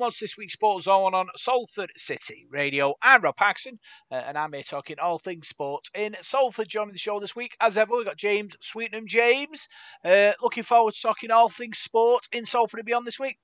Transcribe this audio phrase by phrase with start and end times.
[0.00, 2.94] welcome on to this week's Sports Zone on Salford City Radio.
[3.02, 3.78] I'm Rob Paxson,
[4.10, 6.70] uh, and I'm here talking all things sports in Salford.
[6.70, 9.06] Joining the show this week, as ever, we've got James Sweetnam.
[9.06, 9.68] James,
[10.02, 13.36] uh, looking forward to talking all things sport in Salford and beyond this week.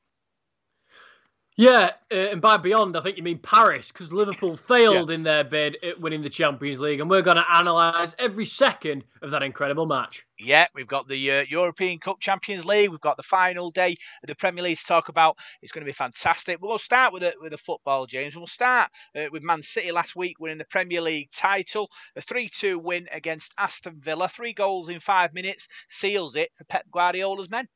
[1.59, 5.15] Yeah, uh, and by beyond, I think you mean Paris, because Liverpool failed yeah.
[5.15, 9.05] in their bid at winning the Champions League, and we're going to analyse every second
[9.23, 10.27] of that incredible match.
[10.39, 14.27] Yeah, we've got the uh, European Cup Champions League, we've got the final day of
[14.27, 15.39] the Premier League to talk about.
[15.63, 16.59] It's going to be fantastic.
[16.61, 18.37] We'll start with the, with the football, James.
[18.37, 22.51] We'll start uh, with Man City last week winning the Premier League title, a 3
[22.51, 24.29] 2 win against Aston Villa.
[24.29, 27.67] Three goals in five minutes seals it for Pep Guardiola's men.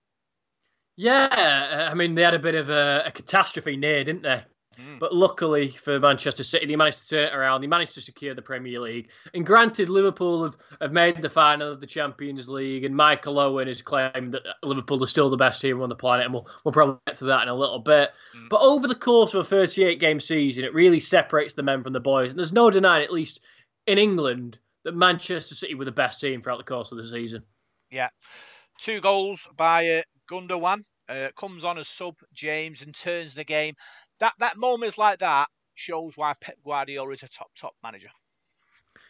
[1.00, 4.42] Yeah, I mean they had a bit of a, a catastrophe near, didn't they?
[4.78, 4.98] Mm.
[4.98, 7.62] But luckily for Manchester City, they managed to turn it around.
[7.62, 9.08] They managed to secure the Premier League.
[9.32, 13.66] And granted, Liverpool have, have made the final of the Champions League, and Michael Owen
[13.66, 16.72] has claimed that Liverpool are still the best team on the planet, and we'll, we'll
[16.72, 18.10] probably get to that in a little bit.
[18.36, 18.50] Mm.
[18.50, 21.94] But over the course of a 38 game season, it really separates the men from
[21.94, 22.28] the boys.
[22.28, 23.40] And there's no denying, at least
[23.86, 27.42] in England, that Manchester City were the best team throughout the course of the season.
[27.90, 28.10] Yeah.
[28.78, 33.74] Two goals by uh, Gundogan uh, comes on as sub James and turns the game.
[34.20, 38.10] That that moments like that shows why Pep Guardiola is a top top manager.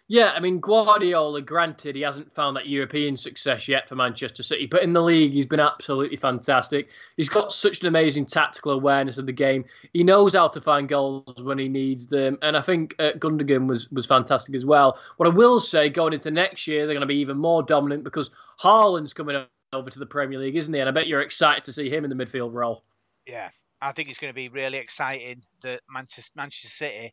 [0.09, 1.41] Yeah, I mean Guardiola.
[1.41, 5.33] Granted, he hasn't found that European success yet for Manchester City, but in the league,
[5.33, 6.89] he's been absolutely fantastic.
[7.17, 9.65] He's got such an amazing tactical awareness of the game.
[9.93, 13.69] He knows how to find goals when he needs them, and I think uh, Gundogan
[13.69, 14.99] was was fantastic as well.
[15.17, 18.03] What I will say, going into next year, they're going to be even more dominant
[18.03, 20.81] because Haaland's coming up over to the Premier League, isn't he?
[20.81, 22.85] And I bet you're excited to see him in the midfield role.
[23.27, 27.11] Yeah, I think it's going to be really exciting that Manchester, Manchester City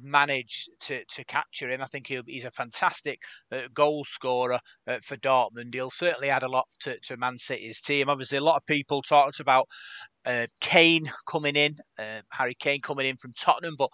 [0.00, 1.82] managed to, to capture him.
[1.82, 3.20] I think he's a fantastic
[3.52, 5.74] uh, goal scorer uh, for Dortmund.
[5.74, 8.08] He'll certainly add a lot to, to Man City's team.
[8.08, 9.68] Obviously, a lot of people talked about
[10.24, 13.90] uh, Kane coming in, uh, Harry Kane coming in from Tottenham, but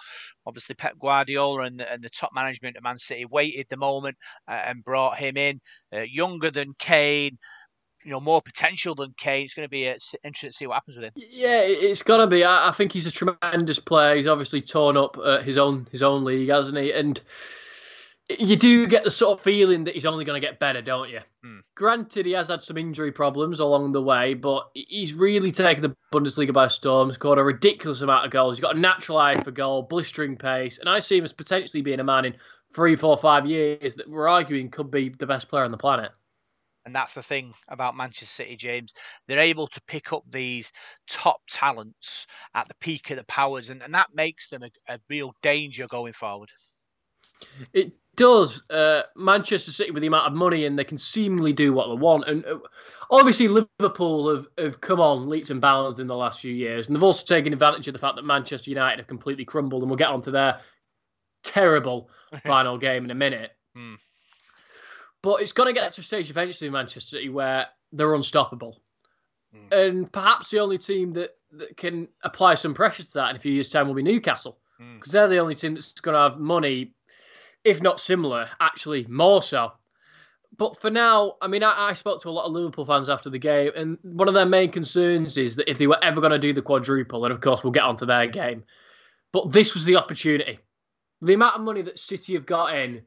[0.47, 4.17] obviously Pep Guardiola and, and the top management of Man City waited the moment
[4.49, 5.61] uh, and brought him in.
[5.95, 7.39] Uh, younger than Kane,
[8.05, 9.45] you know more potential than Kane.
[9.45, 11.13] It's going to be uh, interesting to see what happens with him.
[11.17, 12.45] Yeah, it's going to be.
[12.45, 14.17] I, think he's a tremendous player.
[14.17, 16.93] He's obviously torn up uh, his own his own league, hasn't he?
[16.93, 17.21] And
[18.39, 21.11] you do get the sort of feeling that he's only going to get better, don't
[21.11, 21.21] you?
[21.43, 21.59] Hmm.
[21.75, 25.95] Granted, he has had some injury problems along the way, but he's really taken the
[26.13, 27.09] Bundesliga by storm.
[27.09, 28.57] He's Scored a ridiculous amount of goals.
[28.57, 31.83] He's got a natural eye for goal, blistering pace, and I see him as potentially
[31.83, 32.35] being a man in
[32.73, 36.11] three, four, five years that we're arguing could be the best player on the planet.
[36.87, 38.93] And that's the thing about Manchester City, James.
[39.27, 40.73] They're able to pick up these
[41.09, 45.01] top talents at the peak of the powers, and, and that makes them a, a
[45.09, 46.51] real danger going forward.
[47.73, 48.63] It does.
[48.71, 51.95] Uh, Manchester City, with the amount of money, and they can seemingly do what they
[51.95, 52.29] want.
[52.29, 52.59] And uh,
[53.11, 56.87] obviously, Liverpool have, have come on leaps and bounds in the last few years.
[56.87, 59.83] And they've also taken advantage of the fact that Manchester United have completely crumbled.
[59.83, 60.61] And we'll get on to their
[61.43, 62.11] terrible
[62.45, 63.53] final game in a minute.
[63.75, 63.95] Hmm.
[65.25, 68.83] But it's going to get to a stage eventually in Manchester City where they're unstoppable.
[69.57, 69.87] Mm.
[69.87, 73.39] And perhaps the only team that, that can apply some pressure to that in a
[73.39, 74.59] few years' time will be Newcastle.
[74.77, 75.13] Because mm.
[75.13, 76.93] they're the only team that's going to have money,
[77.65, 79.73] if not similar, actually more so.
[80.59, 83.31] But for now, I mean, I, I spoke to a lot of Liverpool fans after
[83.31, 86.33] the game, and one of their main concerns is that if they were ever going
[86.33, 88.63] to do the quadruple, and of course we'll get onto their game,
[89.33, 90.59] but this was the opportunity.
[91.23, 93.01] The amount of money that City have got in,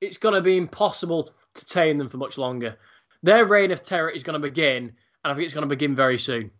[0.00, 2.76] it's going to be impossible to tame them for much longer.
[3.22, 4.92] Their reign of terror is going to begin,
[5.24, 6.50] and I think it's going to begin very soon.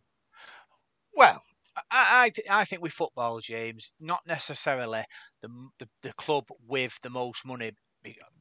[1.14, 1.42] Well,
[1.90, 5.04] I, I, I think with football, James, not necessarily
[5.42, 5.48] the,
[5.78, 7.72] the, the club with the most money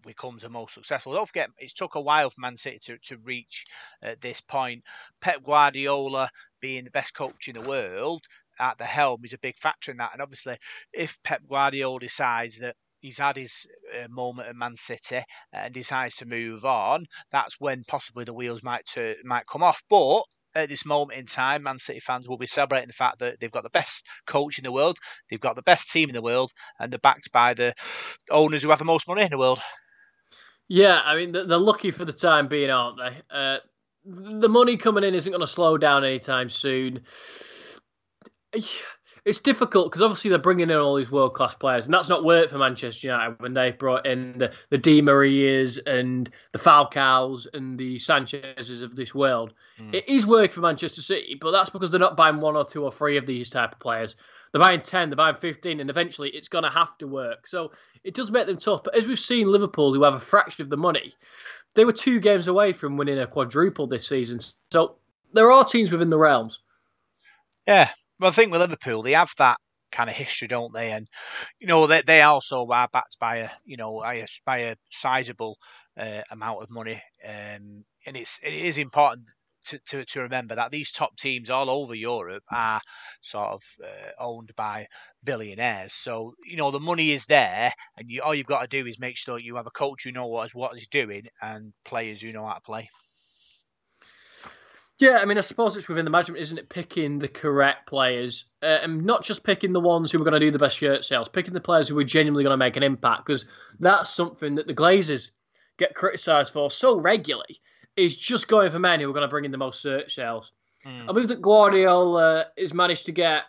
[0.06, 1.14] becomes the most successful.
[1.14, 3.66] Don't forget, it took a while for Man City to, to reach
[4.04, 4.84] uh, this point.
[5.22, 6.30] Pep Guardiola
[6.62, 8.24] being the best coach in the world
[8.60, 10.12] at the helm is a big factor in that.
[10.14, 10.58] And obviously,
[10.94, 13.66] if Pep Guardiola decides that he's had his
[13.96, 18.64] uh, moment at Man City and decides to move on, that's when possibly the wheels
[18.64, 18.88] might
[19.24, 19.82] might come off.
[19.90, 20.24] But
[20.56, 23.52] at this moment in time, Man City fans will be celebrating the fact that they've
[23.52, 24.98] got the best coach in the world,
[25.30, 27.74] they've got the best team in the world, and they're backed by the
[28.32, 29.60] owners who have the most money in the world.
[30.68, 33.22] Yeah, I mean they're lucky for the time being, aren't they?
[33.32, 33.58] Uh,
[34.06, 37.02] the money coming in isn't going to slow down anytime soon
[39.30, 42.24] it's difficult because obviously they're bringing in all these world class players, and that's not
[42.24, 47.46] worked for Manchester United when they brought in the, the Di Marias and the Falcaos
[47.54, 49.54] and the Sanchez's of this world.
[49.80, 49.94] Mm.
[49.94, 52.84] It is working for Manchester City, but that's because they're not buying one or two
[52.84, 54.16] or three of these type of players.
[54.52, 57.46] They're buying 10, they're buying 15, and eventually it's going to have to work.
[57.46, 57.72] So
[58.04, 58.84] it does make them tough.
[58.84, 61.14] But as we've seen Liverpool, who have a fraction of the money,
[61.76, 64.40] they were two games away from winning a quadruple this season.
[64.72, 64.96] So
[65.34, 66.58] there are teams within the realms.
[67.68, 69.58] Yeah, Well, I think with Liverpool, they have that
[69.92, 70.92] kind of history, don't they?
[70.92, 71.08] And
[71.60, 74.04] you know, they they also are backed by a you know
[74.46, 75.58] by a sizable
[75.98, 79.28] uh, amount of money, um, and it's it is important.
[79.66, 82.82] To, to, to remember that these top teams all over Europe are
[83.22, 84.88] sort of uh, owned by
[85.24, 85.94] billionaires.
[85.94, 88.98] So you know the money is there, and you, all you've got to do is
[89.00, 92.32] make sure you have a coach who knows what what he's doing and players who
[92.32, 92.90] know how to play.
[95.00, 96.68] Yeah, I mean, I suppose it's within the management, isn't it?
[96.68, 100.40] Picking the correct players uh, and not just picking the ones who are going to
[100.40, 102.84] do the best shirt sales, picking the players who are genuinely going to make an
[102.84, 103.46] impact because
[103.80, 105.32] that's something that the Glazers
[105.78, 107.62] get criticised for so regularly.
[107.96, 110.52] Is just going for men who are going to bring in the most shirt sales.
[110.86, 111.04] Mm.
[111.04, 113.44] I believe that Guardiola has managed to get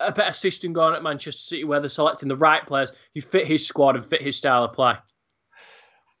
[0.00, 3.46] a better system going at Manchester City where they're selecting the right players who fit
[3.46, 4.94] his squad and fit his style of play.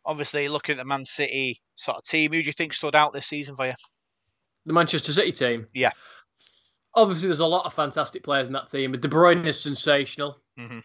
[0.04, 3.12] Obviously, looking at the Man City sort of team, who do you think stood out
[3.12, 3.74] this season for you?
[4.66, 5.66] The Manchester City team.
[5.72, 5.92] Yeah.
[6.94, 8.92] Obviously, there's a lot of fantastic players in that team.
[8.92, 10.38] De Bruyne is sensational.
[10.58, 10.80] Mm-hmm.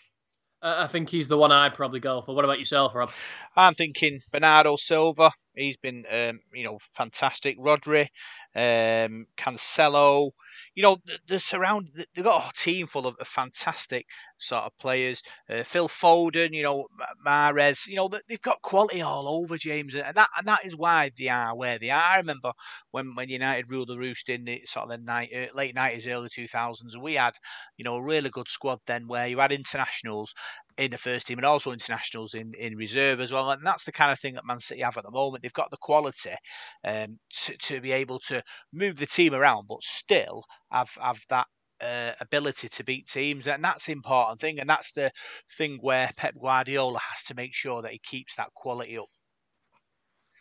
[0.61, 2.35] Uh, I think he's the one I'd probably go for.
[2.35, 3.09] What about yourself, Rob?
[3.55, 5.31] I'm thinking Bernardo Silva.
[5.55, 7.57] He's been, um, you know, fantastic.
[7.57, 8.07] Rodri,
[8.55, 10.31] um, Cancelo.
[10.75, 14.05] You know, the, the surround they've got a team full of, of fantastic
[14.37, 15.21] sort of players.
[15.49, 16.87] Uh, Phil Foden, you know,
[17.25, 17.87] Mahrez.
[17.87, 21.27] You know, they've got quality all over James, and that and that is why they
[21.27, 22.01] are where they are.
[22.01, 22.53] I remember
[22.91, 26.07] when, when United ruled the roost in the sort of the night, uh, late nineties,
[26.07, 26.97] early two thousands.
[26.97, 27.33] We had,
[27.77, 30.33] you know, a really good squad then where you had internationals
[30.77, 33.51] in the first team and also internationals in, in reserve as well.
[33.51, 35.43] And that's the kind of thing that Man City have at the moment.
[35.43, 36.31] They've got the quality
[36.83, 40.40] um, to, to be able to move the team around, but still
[40.71, 41.47] have, have that
[41.81, 44.59] uh, ability to beat teams, and that's the important thing.
[44.59, 45.11] And that's the
[45.57, 49.09] thing where Pep Guardiola has to make sure that he keeps that quality up.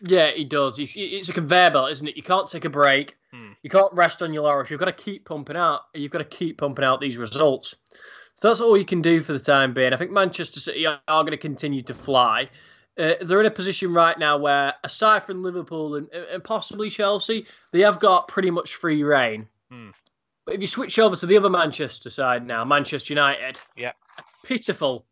[0.03, 0.79] Yeah, he does.
[0.79, 2.17] it's a conveyor belt, isn't it?
[2.17, 3.17] You can't take a break.
[3.33, 3.53] Hmm.
[3.63, 4.71] You can't rest on your laurels.
[4.71, 5.83] You've got to keep pumping out.
[5.95, 7.75] You've got to keep pumping out these results.
[8.37, 9.93] So that's all you can do for the time being.
[9.93, 12.49] I think Manchester City are, are going to continue to fly.
[12.99, 17.47] Uh, they're in a position right now where, aside from Liverpool and, and possibly Chelsea,
[17.73, 19.49] they have got pretty much free reign.
[19.71, 19.91] Hmm.
[20.47, 23.93] But if you switch over to the other Manchester side now, Manchester United, yeah,
[24.45, 25.07] pitiful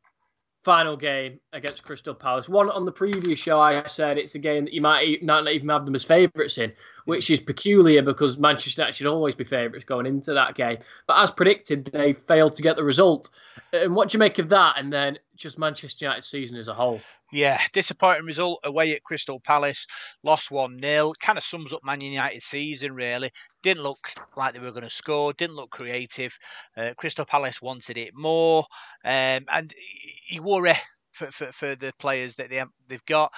[0.65, 2.49] final game against Crystal Palace.
[2.49, 5.69] One on the previous show, I said it's a game that you might not even
[5.69, 6.73] have them as favourites in,
[7.05, 10.79] which is peculiar because Manchester United should always be favourites going into that game.
[11.07, 13.31] But as predicted, they failed to get the result.
[13.73, 14.75] And what do you make of that?
[14.77, 17.01] And then just Manchester United season as a whole?
[17.33, 19.87] Yeah, disappointing result away at Crystal Palace.
[20.23, 21.13] Lost 1 0.
[21.21, 23.31] Kind of sums up Man United season, really.
[23.63, 26.37] Didn't look like they were going to score, didn't look creative.
[26.77, 28.65] Uh, Crystal Palace wanted it more.
[29.05, 29.73] Um, and
[30.29, 30.75] you worry
[31.13, 33.33] for, for, for the players that they, they've got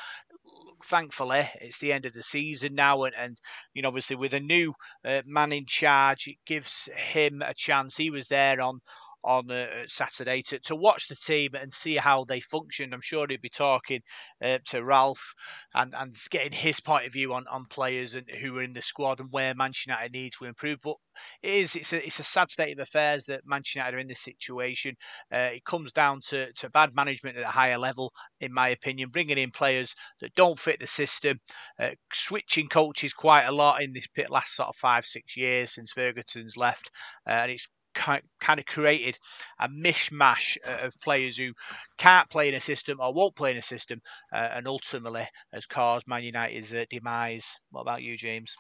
[0.85, 3.39] thankfully, it's the end of the season now, and, and
[3.75, 4.73] you know, obviously with a new
[5.05, 7.97] uh, man in charge, it gives him a chance.
[7.97, 8.81] He was there on
[9.25, 12.95] on uh, Saturday to, to watch the team and see how they function.
[12.95, 14.01] I'm sure he'd be talking
[14.43, 15.35] uh, to Ralph
[15.75, 18.83] and, and getting his point of view on, on players and who are in the
[18.83, 20.79] squad and where Manchester United need to improve.
[20.83, 20.97] But
[21.43, 24.09] it is it's a, it's a sad state of affairs that Manchester United are in
[24.09, 24.95] this situation.
[25.33, 29.11] Uh, it comes down to, to bad management at a higher level, in my opinion,
[29.11, 31.39] bringing in players that don't fit the system,
[31.79, 35.75] uh, switching coaches quite a lot in this pit last sort of five, six years
[35.75, 36.91] since Ferguson's left.
[37.27, 39.19] Uh, and it's kind of created
[39.59, 41.53] a mishmash of players who
[41.99, 44.01] can't play in a system or won't play in a system,
[44.33, 47.59] uh, and ultimately has caused Man United's uh, demise.
[47.71, 48.55] What about you, James?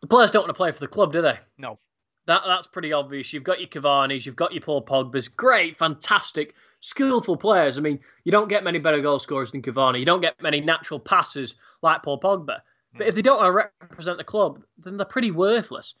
[0.00, 1.38] The players don't want to play for the club, do they?
[1.56, 1.78] No.
[2.26, 3.32] That that's pretty obvious.
[3.32, 7.78] You've got your Cavani's, you've got your Paul Pogba's, great, fantastic, skillful players.
[7.78, 9.98] I mean, you don't get many better goal scorers than Cavani.
[9.98, 12.60] You don't get many natural passers like Paul Pogba.
[12.96, 15.94] But if they don't want to represent the club, then they're pretty worthless.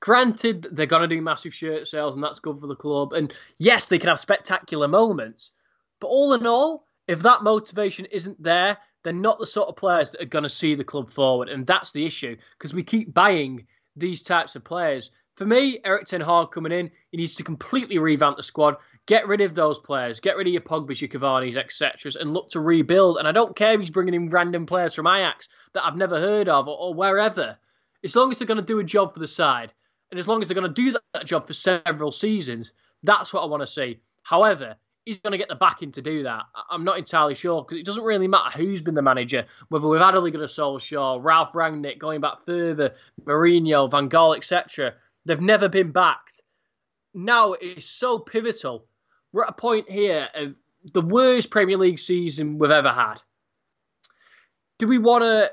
[0.00, 3.12] Granted, they're going to do massive shirt sales, and that's good for the club.
[3.12, 5.50] And yes, they can have spectacular moments.
[6.00, 10.10] But all in all, if that motivation isn't there, they're not the sort of players
[10.10, 11.48] that are going to see the club forward.
[11.48, 15.10] And that's the issue because we keep buying these types of players.
[15.36, 18.76] For me, Erik Ten Hag coming in, he needs to completely revamp the squad,
[19.06, 22.50] get rid of those players, get rid of your Pogba's, your Cavani's, etc., and look
[22.50, 23.18] to rebuild.
[23.18, 26.18] And I don't care if he's bringing in random players from Ajax that I've never
[26.18, 27.56] heard of or, or wherever.
[28.02, 29.72] As long as they're going to do a job for the side.
[30.10, 32.72] And as long as they're going to do that job for several seasons,
[33.02, 34.00] that's what I want to see.
[34.22, 36.44] However, he's going to get the backing to do that.
[36.70, 40.00] I'm not entirely sure because it doesn't really matter who's been the manager, whether we've
[40.00, 42.94] had Ole Gunnar Solskjaer, Ralph Rangnick, going back further,
[43.24, 44.94] Mourinho, Van Gaal, etc.
[45.24, 46.40] They've never been backed.
[47.14, 48.86] Now it's so pivotal.
[49.32, 50.54] We're at a point here of
[50.92, 53.16] the worst Premier League season we've ever had.
[54.78, 55.50] Do we want to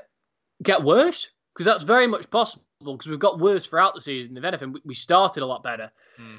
[0.62, 1.30] get worse?
[1.54, 4.36] Because that's very much possible because we've got worse throughout the season.
[4.36, 5.90] If anything, we started a lot better.
[6.20, 6.38] Mm.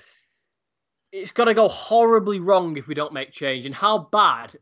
[1.11, 3.65] It's going to go horribly wrong if we don't make change.
[3.65, 4.55] And how bad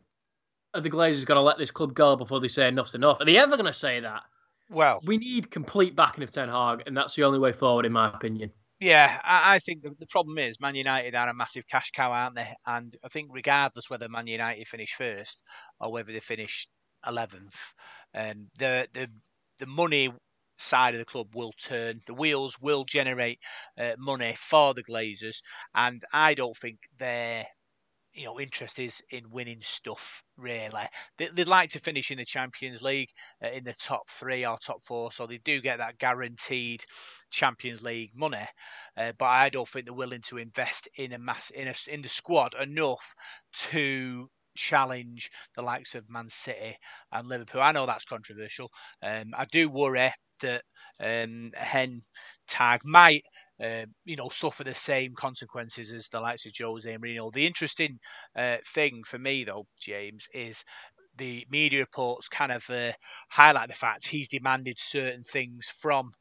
[0.74, 3.22] are the Glazers going to let this club go before they say enough's enough?
[3.22, 4.24] Are they ever going to say that?
[4.70, 7.92] Well, we need complete backing of Ten Hag, and that's the only way forward, in
[7.92, 8.52] my opinion.
[8.80, 12.36] Yeah, I, think the, the, problem is Man United are a massive cash cow, aren't
[12.36, 12.52] they?
[12.66, 15.42] And I think regardless whether Man United finish first
[15.80, 16.68] or whether they finish
[17.08, 17.56] eleventh,
[18.14, 19.10] um, the the
[19.60, 20.12] the money
[20.64, 22.02] side of the club will turn.
[22.08, 23.40] The wheels will generate
[23.78, 25.42] uh, money for the Glazers,
[25.76, 27.46] and I don't think they're
[28.14, 30.86] you know interest is in winning stuff really.
[31.18, 33.10] They, would like to finish in the champions league
[33.44, 36.84] uh, in the top three or top four so they do get that guaranteed
[37.32, 38.46] champions league money
[38.98, 42.04] uh, but i don't think they're willing to invest in a mass in a, in
[42.04, 43.16] the squad enough
[43.52, 46.78] to challenge the likes of man city
[47.12, 47.62] and liverpool.
[47.62, 48.70] I know that's controversial.
[49.02, 50.12] Um, i do worry
[50.44, 50.64] that
[51.02, 52.04] um, Ten
[52.54, 53.24] Hag might
[53.64, 57.32] uh, you know, suffer the same consequences as the likes of Jose Mourinho.
[57.32, 58.00] The interesting
[58.36, 60.64] uh, thing for me, though, James, is
[61.18, 62.92] the media reports kind of uh,
[63.30, 66.12] highlight the fact he's demanded certain things from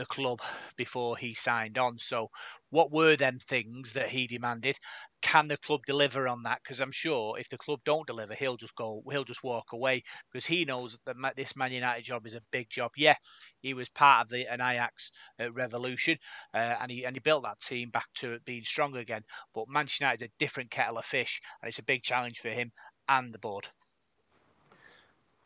[0.00, 0.40] the club
[0.76, 1.98] before he signed on.
[1.98, 2.30] So,
[2.70, 4.78] what were them things that he demanded?
[5.20, 6.60] Can the club deliver on that?
[6.62, 10.02] Because I'm sure if the club don't deliver, he'll just go, he'll just walk away
[10.32, 12.92] because he knows that this Man United job is a big job.
[12.96, 13.16] Yeah,
[13.60, 16.16] he was part of the an Ajax uh, revolution,
[16.54, 19.22] uh, and he and he built that team back to being strong again.
[19.54, 22.48] But Manchester United is a different kettle of fish, and it's a big challenge for
[22.48, 22.72] him
[23.08, 23.68] and the board.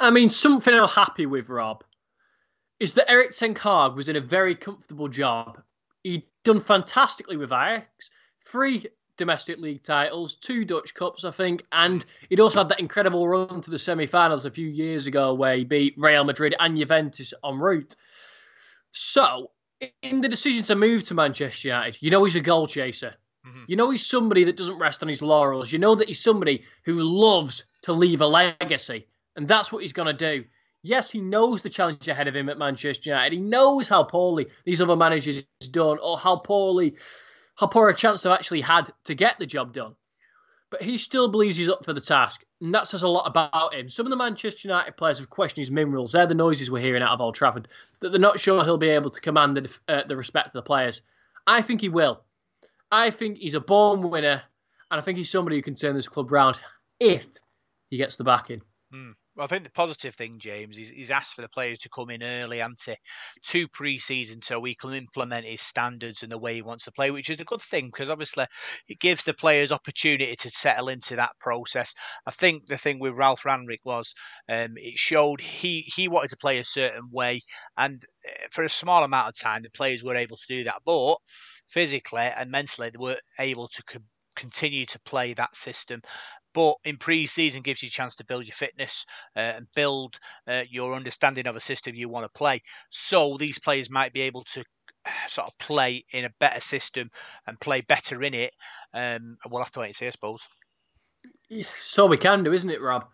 [0.00, 1.82] I mean, something I'm happy with, Rob,
[2.80, 5.62] is that Erik Ten Hag was in a very comfortable job.
[6.02, 8.10] He'd done fantastically with Ajax,
[8.44, 13.28] three domestic league titles, two Dutch Cups, I think, and he'd also had that incredible
[13.28, 17.32] run to the semi-finals a few years ago where he beat Real Madrid and Juventus
[17.44, 17.94] en route.
[18.90, 19.50] So,
[20.02, 23.14] in the decision to move to Manchester United, you know he's a goal chaser.
[23.46, 23.64] Mm-hmm.
[23.68, 25.72] You know he's somebody that doesn't rest on his laurels.
[25.72, 29.92] You know that he's somebody who loves to leave a legacy, and that's what he's
[29.92, 30.44] going to do.
[30.86, 33.32] Yes, he knows the challenge ahead of him at Manchester United.
[33.32, 36.96] He knows how poorly these other managers done, or how poorly,
[37.54, 39.94] how poor a chance they've actually had to get the job done.
[40.68, 43.72] But he still believes he's up for the task, and that says a lot about
[43.72, 43.88] him.
[43.88, 46.12] Some of the Manchester United players have questioned his minerals.
[46.12, 47.66] They're the noises we're hearing out of Old Trafford
[48.00, 50.62] that they're not sure he'll be able to command the, uh, the respect of the
[50.62, 51.00] players.
[51.46, 52.20] I think he will.
[52.92, 54.42] I think he's a born winner,
[54.90, 56.60] and I think he's somebody who can turn this club round
[57.00, 57.26] if
[57.88, 58.60] he gets the backing.
[58.92, 59.14] Mm.
[59.36, 62.08] Well, I think the positive thing, James, is he's asked for the players to come
[62.10, 62.96] in early and to
[63.42, 67.10] two pre-season so he can implement his standards and the way he wants to play,
[67.10, 68.46] which is a good thing because obviously
[68.86, 71.94] it gives the players opportunity to settle into that process.
[72.26, 74.14] I think the thing with Ralph Rangnick was
[74.48, 77.40] um, it showed he he wanted to play a certain way,
[77.76, 80.82] and eh, for a small amount of time the players were able to do that,
[80.86, 81.16] but
[81.68, 83.82] physically and mentally they were able to
[84.36, 86.00] continue to play that system
[86.54, 89.04] but in pre-season gives you a chance to build your fitness
[89.36, 92.62] uh, and build uh, your understanding of a system you want to play.
[92.90, 94.64] So these players might be able to
[95.28, 97.10] sort of play in a better system
[97.46, 98.52] and play better in it.
[98.94, 100.46] Um, we'll have to wait and see, I suppose.
[101.76, 103.04] So we can do, isn't it, Rob?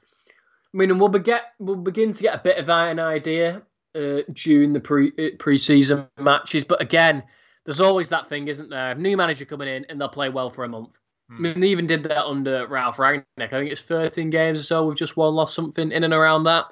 [0.73, 3.63] I mean, we'll, get, we'll begin to get a bit of an idea
[3.95, 6.65] uh, during the pre uh, pre-season matches.
[6.65, 7.25] But again,
[7.65, 8.95] there's always that thing, isn't there?
[8.95, 10.97] New manager coming in and they'll play well for a month.
[11.31, 13.25] I mean, they even did that under Ralph Rangnick.
[13.39, 14.87] I think it's 13 games or so.
[14.87, 16.67] We've just won, lost something in and around that.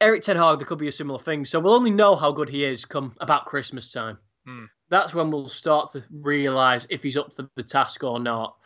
[0.00, 1.44] Erik Ten Hag, there could be a similar thing.
[1.44, 4.18] So we'll only know how good he is come about Christmas time.
[4.44, 4.64] Hmm.
[4.88, 8.56] That's when we'll start to realise if he's up for the task or not.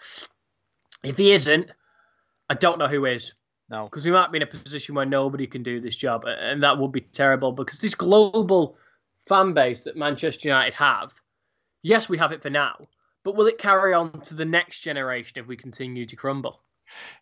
[1.04, 1.70] If he isn't,
[2.48, 3.34] I don't know who is.
[3.68, 3.84] No.
[3.84, 6.24] Because we might be in a position where nobody can do this job.
[6.24, 8.78] And that would be terrible because this global
[9.28, 11.12] fan base that Manchester United have,
[11.82, 12.76] yes, we have it for now
[13.26, 16.62] but will it carry on to the next generation if we continue to crumble?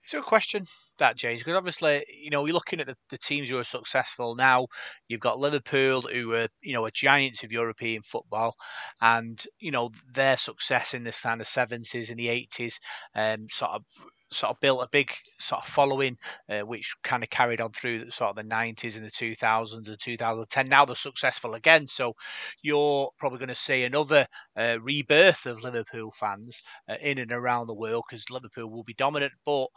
[0.05, 0.67] It's a question
[0.99, 4.35] that James, because obviously, you know, you're looking at the, the teams who are successful
[4.35, 4.67] now.
[5.09, 8.55] You've got Liverpool, who are, you know, a giants of European football,
[9.01, 12.79] and you know their success in this kind of seventies and the eighties,
[13.15, 13.85] um, sort of
[14.31, 16.17] sort of built a big sort of following,
[16.49, 19.99] uh, which kind of carried on through sort of the 90s and the 2000s and
[20.01, 20.69] 2010.
[20.69, 21.87] Now they're successful again.
[21.87, 22.15] So
[22.63, 27.69] you're probably going to see another uh, rebirth of Liverpool fans uh, in and around
[27.69, 29.33] the world because Liverpool will be dominant.
[29.47, 29.69] But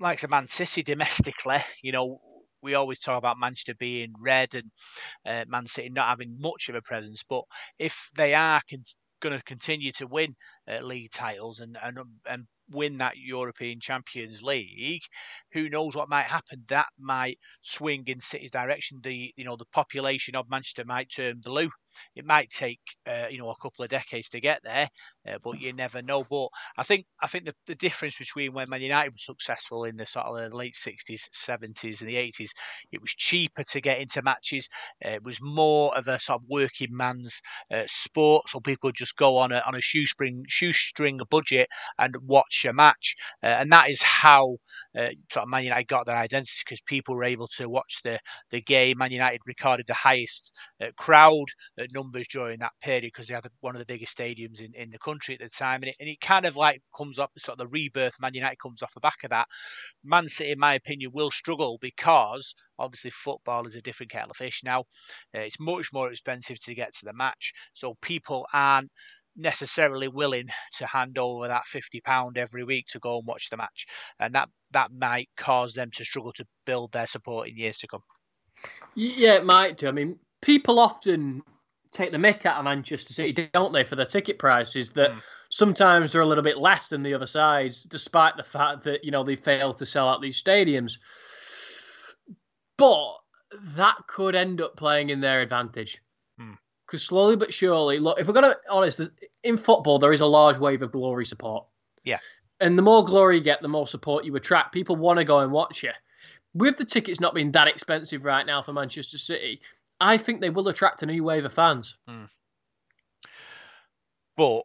[0.00, 2.20] like the Man City domestically, you know,
[2.62, 4.70] we always talk about Manchester being red and
[5.26, 7.24] uh, Man City not having much of a presence.
[7.28, 7.44] But
[7.78, 8.82] if they are con-
[9.20, 10.36] going to continue to win
[10.70, 11.98] uh, league titles and and
[12.28, 15.02] and win that European Champions League,
[15.52, 16.64] who knows what might happen?
[16.68, 19.00] That might swing in City's direction.
[19.02, 21.70] The you know the population of Manchester might turn blue.
[22.14, 24.88] It might take uh, you know a couple of decades to get there,
[25.26, 26.24] uh, but you never know.
[26.28, 29.96] But I think I think the, the difference between when Man United was successful in
[29.96, 32.52] the sort of late sixties, seventies, and the eighties,
[32.92, 34.68] it was cheaper to get into matches.
[35.04, 37.40] Uh, it was more of a sort of working man's
[37.72, 42.16] uh, sport, so people would just go on a on a shoestring shoestring budget and
[42.24, 44.56] watch a match, uh, and that is how
[44.96, 48.18] uh, sort of Man United got their identity because people were able to watch the
[48.50, 48.98] the game.
[48.98, 51.46] Man United recorded the highest uh, crowd
[51.80, 54.90] uh, numbers during that period because they had one of the biggest stadiums in, in
[54.90, 57.58] the country at the time, and it, and it kind of like comes up sort
[57.58, 58.14] of the rebirth.
[58.20, 59.46] Man United comes off the back of that.
[60.04, 64.36] Man City, in my opinion, will struggle because obviously football is a different kettle of
[64.36, 64.80] fish now.
[65.34, 68.90] Uh, it's much more expensive to get to the match, so people aren't
[69.38, 73.56] necessarily willing to hand over that fifty pound every week to go and watch the
[73.56, 73.86] match,
[74.18, 77.86] and that that might cause them to struggle to build their support in years to
[77.86, 78.02] come.
[78.94, 79.88] Yeah, it might do.
[79.88, 81.42] I mean, people often
[81.92, 85.22] take the mick out of Manchester City, don't they, for their ticket prices that mm.
[85.50, 89.10] sometimes they're a little bit less than the other sides, despite the fact that you
[89.10, 90.98] know they fail to sell out these stadiums.
[92.76, 93.14] But
[93.76, 96.00] that could end up playing in their advantage
[96.88, 99.00] because slowly but surely, look, if we're going to be honest,
[99.44, 101.66] in football, there is a large wave of glory support.
[102.02, 102.18] Yeah.
[102.60, 104.72] And the more glory you get, the more support you attract.
[104.72, 105.90] People want to go and watch you.
[106.54, 109.60] With the tickets not being that expensive right now for Manchester City,
[110.00, 111.94] I think they will attract a new wave of fans.
[112.08, 112.28] Mm.
[114.36, 114.62] But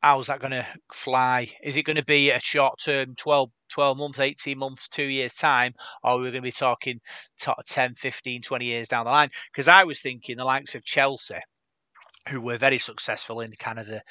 [0.00, 1.50] how's that going to fly?
[1.62, 5.34] Is it going to be a short term 12, 12 months, 18 months, two years'
[5.34, 5.74] time?
[6.02, 7.00] Or are we going to be talking
[7.38, 9.28] 10, 15, 20 years down the line?
[9.52, 11.36] Because I was thinking the likes of Chelsea
[12.28, 14.02] who were very successful in kind of the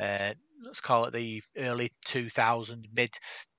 [0.00, 0.32] uh,
[0.64, 3.10] let's call it the early 2000 mid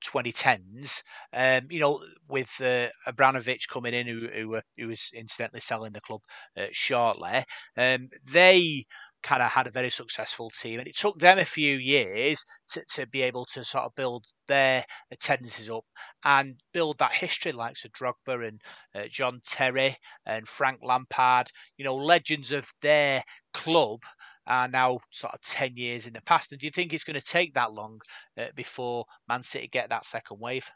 [0.04, 1.04] 2010s
[1.34, 6.02] um, you know with uh, Abramovich coming in who who, who was incidentally selling the
[6.02, 6.22] club
[6.58, 7.44] uh, shortly
[7.78, 8.86] um, they
[9.22, 12.82] kind of had a very successful team and it took them a few years to,
[12.90, 15.84] to be able to sort of build their attendances up
[16.24, 18.62] and build that history like so Drogba and
[18.96, 21.48] uh, John Terry and Frank Lampard
[21.78, 24.02] you know legends of their club
[24.48, 26.52] are now sort of 10 years in the past.
[26.52, 28.02] And do you think it's going to take that long
[28.38, 30.70] uh, before Man City get that second wave?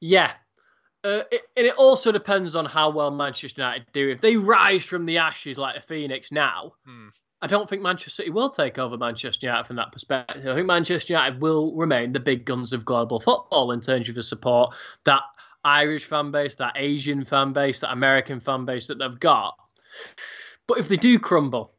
[0.00, 0.32] Yeah.
[1.04, 4.10] Uh, it, and it also depends on how well Manchester United do.
[4.10, 7.08] If they rise from the ashes like a phoenix now, hmm.
[7.40, 10.44] I don't think Manchester City will take over Manchester United from that perspective.
[10.44, 14.16] I think Manchester United will remain the big guns of global football in terms of
[14.16, 15.22] the support that
[15.64, 19.54] Irish fan base, that Asian fan base, that American fan base that they've got.
[20.68, 21.74] But if they do crumble,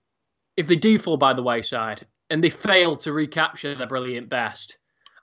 [0.58, 4.78] if they do fall by the wayside, and they fail to recapture their brilliant best,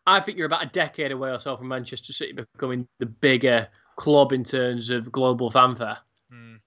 [0.06, 3.68] I think you're about a decade away or so from Manchester City becoming the bigger
[3.96, 5.98] club in terms of global fanfare.
[6.32, 6.60] Mm.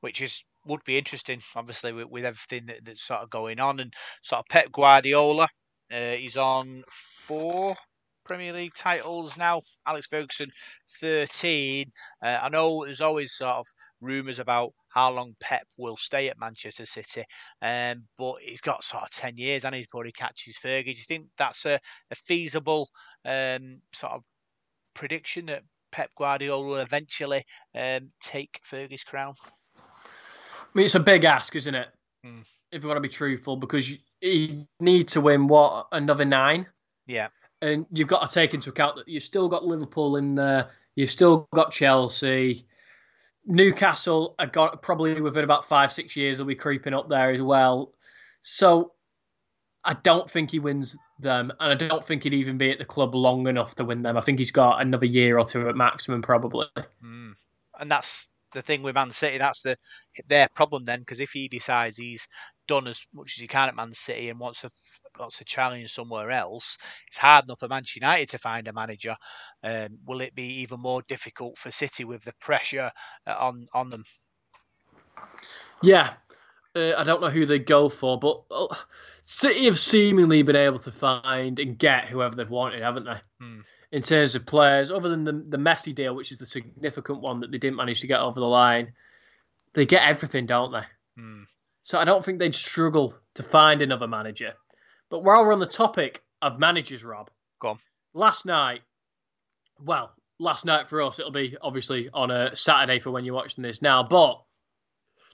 [0.00, 3.80] Which is would be interesting, obviously, with, with everything that, that's sort of going on.
[3.80, 5.48] And sort of Pep Guardiola,
[5.92, 7.76] uh, he's on four
[8.24, 9.62] Premier League titles now.
[9.86, 10.50] Alex Ferguson,
[11.00, 11.90] 13.
[12.22, 13.66] Uh, I know there's always sort of
[14.00, 17.24] rumours about how long Pep will stay at Manchester City,
[17.62, 20.84] um, but he's got sort of 10 years and he's probably catches Fergie.
[20.84, 22.88] Do you think that's a, a feasible
[23.24, 24.22] um, sort of
[24.94, 29.34] prediction that Pep Guardiola will eventually um, take Fergie's crown?
[29.76, 29.80] I
[30.74, 31.88] mean, it's a big ask, isn't it?
[32.24, 32.44] Mm.
[32.70, 36.66] If you want to be truthful, because you, you need to win what another nine.
[37.06, 37.28] Yeah
[37.62, 41.10] and you've got to take into account that you've still got Liverpool in there, you've
[41.10, 42.66] still got Chelsea,
[43.46, 47.40] Newcastle are got probably within about five six years will be creeping up there as
[47.40, 47.92] well.
[48.42, 48.92] So
[49.84, 52.84] I don't think he wins them, and I don't think he'd even be at the
[52.84, 54.16] club long enough to win them.
[54.16, 56.66] I think he's got another year or two at maximum, probably.
[57.02, 57.32] Mm.
[57.78, 59.38] And that's the thing with Man City.
[59.38, 59.78] That's the
[60.28, 62.28] their problem then, because if he decides he's
[62.68, 64.70] done as much as he can at Man City and wants to
[65.20, 66.76] wants a challenge somewhere else,
[67.08, 69.16] it's hard enough for Manchester United to find a manager.
[69.62, 72.90] Um, will it be even more difficult for City with the pressure
[73.26, 74.04] uh, on on them?
[75.82, 76.14] Yeah,
[76.76, 78.74] uh, I don't know who they go for, but uh,
[79.22, 83.20] City have seemingly been able to find and get whoever they've wanted, haven't they?
[83.40, 83.60] Hmm.
[83.92, 87.40] In terms of players, other than the the Messi deal, which is the significant one
[87.40, 88.92] that they didn't manage to get over the line,
[89.74, 90.82] they get everything, don't they?
[91.16, 91.42] Hmm.
[91.82, 94.54] So I don't think they'd struggle to find another manager.
[95.10, 97.78] But while we're on the topic of managers, Rob, go on.
[98.14, 98.80] Last night,
[99.84, 103.62] well, last night for us, it'll be obviously on a Saturday for when you're watching
[103.62, 104.02] this now.
[104.02, 104.40] But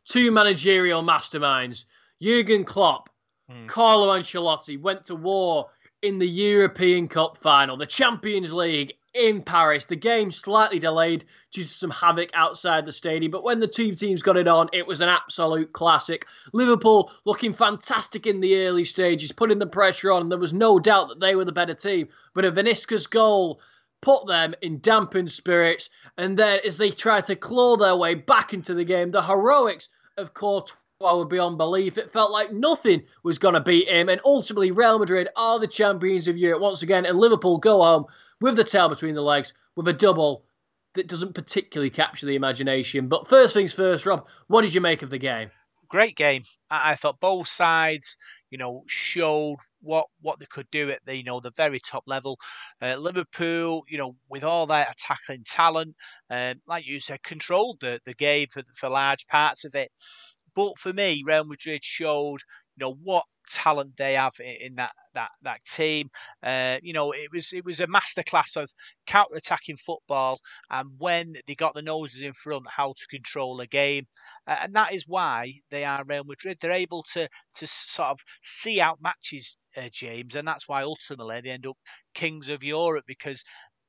[0.04, 1.84] two managerial masterminds,
[2.20, 3.10] Jurgen Klopp
[3.50, 3.66] mm.
[3.66, 5.68] Carlo Ancelotti went to war
[6.02, 9.86] in the European Cup final, the Champions League in Paris.
[9.86, 13.94] The game slightly delayed due to some havoc outside the stadium, but when the two
[13.94, 16.26] teams got it on, it was an absolute classic.
[16.52, 20.78] Liverpool looking fantastic in the early stages, putting the pressure on, and there was no
[20.78, 22.08] doubt that they were the better team.
[22.34, 23.60] But a Vinicius goal
[24.02, 28.52] put them in dampened spirits, and then as they tried to claw their way back
[28.52, 31.98] into the game, the heroics of Courtois were beyond belief.
[31.98, 35.66] It felt like nothing was going to beat him, and ultimately Real Madrid are the
[35.66, 38.06] champions of Europe once again, and Liverpool go home
[38.40, 40.44] with the tail between the legs with a double
[40.94, 43.08] that doesn't particularly capture the imagination.
[43.08, 45.50] But first things first, Rob, what did you make of the game?
[45.88, 46.44] Great game.
[46.70, 48.16] I, I thought both sides,
[48.50, 52.04] you know, showed what what they could do at the you know the very top
[52.06, 52.38] level.
[52.80, 55.94] Uh, Liverpool, you know, with all their attacking talent,
[56.30, 59.92] um, like you said, controlled the the game for for large parts of it.
[60.56, 62.40] But for me, Real Madrid showed
[62.76, 66.10] you know what talent they have in that that that team.
[66.42, 68.70] Uh, you know, it was it was a masterclass of
[69.06, 70.40] counter attacking football,
[70.70, 74.06] and when they got the noses in front, how to control a game,
[74.46, 76.58] uh, and that is why they are Real Madrid.
[76.60, 81.40] They're able to to sort of see out matches, uh, James, and that's why ultimately
[81.40, 81.76] they end up
[82.14, 83.44] kings of Europe because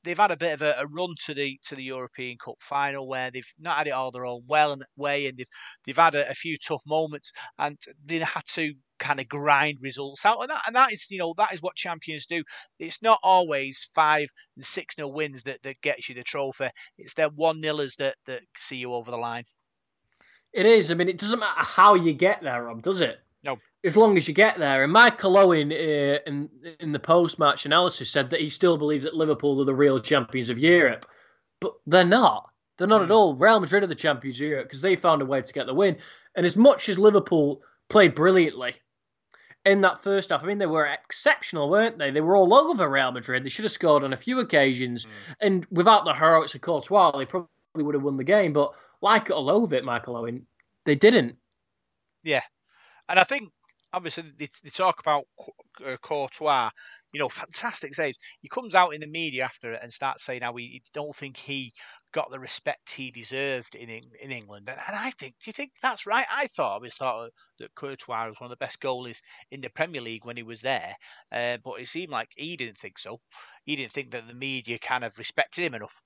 [0.08, 3.08] they've had a bit of a, a, run to the to the European Cup final
[3.08, 5.48] where they've not had it all their own well and way, and they've
[5.86, 10.26] they've had a, a few tough moments, and they had to kind of grind results
[10.26, 12.44] out, and that and that is you know that is what champions do.
[12.80, 16.70] It's not always five and six nil wins that that gets you the trophy.
[16.98, 19.44] It's their one nillers that that see you over the line.
[20.54, 20.90] It is.
[20.90, 23.20] I mean, it doesn't matter how you get there, Rob, does it?
[23.48, 23.58] No.
[23.86, 24.84] As long as you get there.
[24.84, 29.06] And Michael Owen uh, in in the post match analysis said that he still believes
[29.06, 31.06] that Liverpool are the real champions of Europe,
[31.62, 32.50] but they're not.
[32.78, 33.06] They're not mm.
[33.06, 33.14] at hmm.
[33.14, 33.36] all.
[33.36, 35.74] Real Madrid are the champions of Europe because they found a way to get the
[35.74, 35.98] win.
[36.36, 38.76] And as much as Liverpool played brilliantly
[39.66, 42.12] in that first half, I mean, they were exceptional, weren't they?
[42.12, 43.44] They were all over Real Madrid.
[43.44, 45.06] They should have scored on a few occasions.
[45.06, 45.10] Mm.
[45.40, 48.52] And without the heroics of Courtois, they probably would have won the game.
[48.52, 50.46] But like or loathe it, Michael Owen,
[50.86, 51.38] they didn't.
[52.24, 52.42] Yeah,
[53.10, 53.52] and I think
[53.94, 55.26] obviously they, they talk about
[55.86, 56.70] uh, Courtois,
[57.14, 58.18] you know, fantastic saves.
[58.42, 61.38] He comes out in the media after it and starts saying how he don't think
[61.38, 61.74] he
[62.14, 64.70] got the respect he deserved in in England.
[64.70, 66.26] And, and I think, do you think that's right?
[66.32, 69.70] I thought I always thought that Courtois was one of the best goalies in the
[69.70, 70.96] Premier League when he was there,
[71.32, 73.20] uh, but it seemed like he didn't think so.
[73.64, 76.02] He didn't think that the media kind of respected him enough.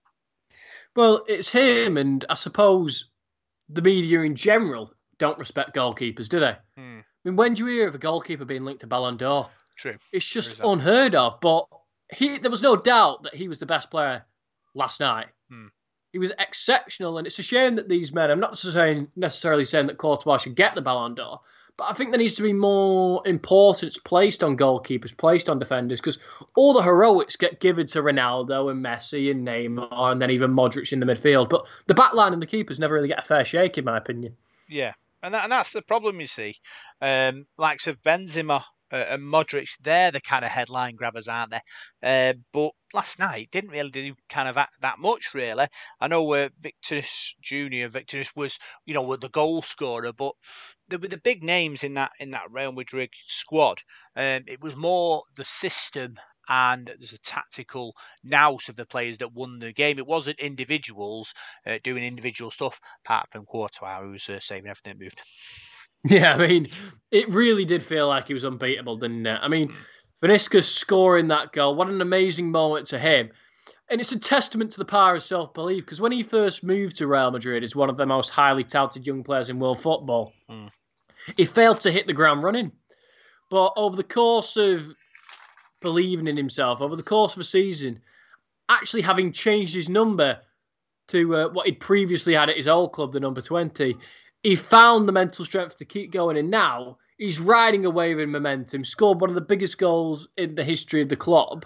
[0.95, 3.09] Well, it's him, and I suppose
[3.69, 6.55] the media in general don't respect goalkeepers, do they?
[6.75, 6.99] Hmm.
[6.99, 9.49] I mean, when do you hear of a goalkeeper being linked to Ballon d'Or?
[9.77, 9.95] True.
[10.11, 11.39] It's just unheard of.
[11.41, 11.67] But
[12.11, 14.25] he, there was no doubt that he was the best player
[14.73, 15.27] last night.
[15.49, 15.67] Hmm.
[16.11, 18.31] He was exceptional, and it's a shame that these men.
[18.31, 21.39] I'm not saying necessarily saying that Courtois should get the Ballon d'Or,
[21.77, 26.01] but I think there needs to be more importance placed on goalkeepers, placed on defenders,
[26.01, 26.17] because
[26.55, 30.91] all the heroics get given to Ronaldo and Messi and Neymar, and then even Modric
[30.91, 31.49] in the midfield.
[31.49, 33.97] But the back line and the keepers never really get a fair shake, in my
[33.97, 34.35] opinion.
[34.67, 36.55] Yeah, and that, and that's the problem you see.
[37.01, 41.61] Um, likes of Benzema uh, and Modric, they're the kind of headline grabbers, aren't they?
[42.03, 45.67] Uh, but last night didn't really do kind of that much, really.
[45.99, 50.33] I know uh, Vinicius Junior, Vinicius was, you know, the goal scorer, but
[50.91, 53.81] were the big names in that in that Real Madrid squad.
[54.15, 56.15] Um, it was more the system
[56.49, 59.97] and there's a tactical nous of the players that won the game.
[59.97, 61.33] It wasn't individuals
[61.65, 65.21] uh, doing individual stuff, apart from Courtois, who was uh, saving everything that moved.
[66.03, 66.67] Yeah, I mean,
[67.11, 69.39] it really did feel like he was unbeatable, didn't it?
[69.39, 70.63] I mean, mm.
[70.63, 73.31] Scoring that goal, what an amazing moment to him.
[73.89, 76.97] And it's a testament to the power of self belief because when he first moved
[76.97, 80.31] to Real Madrid as one of the most highly touted young players in world football,
[80.49, 80.69] mm.
[81.35, 82.71] he failed to hit the ground running.
[83.49, 84.95] But over the course of
[85.81, 87.99] believing in himself over the course of a season,
[88.69, 90.39] actually having changed his number
[91.09, 93.97] to uh, what he'd previously had at his old club, the number 20,
[94.43, 96.37] he found the mental strength to keep going.
[96.37, 100.55] And now he's riding a wave in momentum, scored one of the biggest goals in
[100.55, 101.65] the history of the club.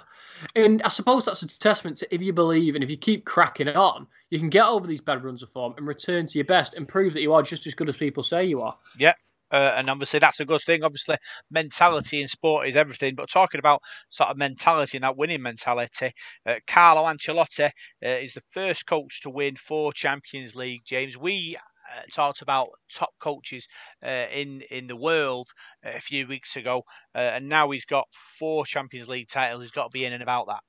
[0.55, 3.67] And I suppose that's a testament to if you believe and if you keep cracking
[3.67, 6.45] it on, you can get over these bad runs of form and return to your
[6.45, 8.77] best and prove that you are just as good as people say you are.
[8.97, 9.13] Yeah,
[9.51, 10.83] uh, and obviously that's a good thing.
[10.83, 11.17] Obviously,
[11.51, 13.15] mentality in sport is everything.
[13.15, 16.11] But talking about sort of mentality and that winning mentality,
[16.45, 17.69] uh, Carlo Ancelotti uh,
[18.01, 20.81] is the first coach to win four Champions League.
[20.85, 21.57] James, we
[21.95, 23.67] uh, talked about top coaches
[24.03, 25.49] uh, in in the world
[25.83, 29.61] a few weeks ago, uh, and now he's got four Champions League titles.
[29.61, 30.61] He's got to be in and about that.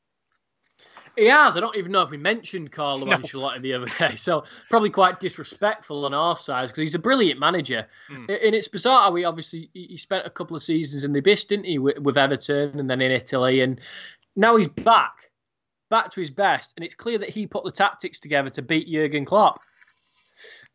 [1.17, 1.57] He has.
[1.57, 3.17] I don't even know if we mentioned Carlo no.
[3.17, 7.41] Ancelotti the other day, so probably quite disrespectful on our side because he's a brilliant
[7.41, 7.87] manager.
[8.11, 8.47] Mm.
[8.47, 11.45] And it's bizarre how he obviously he spent a couple of seasons in the abyss,
[11.45, 13.81] didn't he, with, with Everton and then in Italy, and
[14.37, 15.31] now he's back,
[15.91, 18.89] back to his best, and it's clear that he put the tactics together to beat
[18.89, 19.61] Jurgen Klopp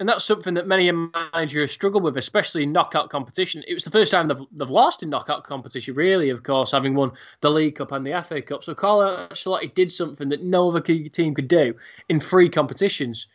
[0.01, 3.63] and that's something that many managers struggle with, especially in knockout competition.
[3.67, 6.95] It was the first time they've, they've lost in knockout competition, really, of course, having
[6.95, 7.11] won
[7.41, 8.63] the League Cup and the FA Cup.
[8.63, 11.75] So Carlo Ancelotti did something that no other team could do
[12.09, 13.27] in three competitions.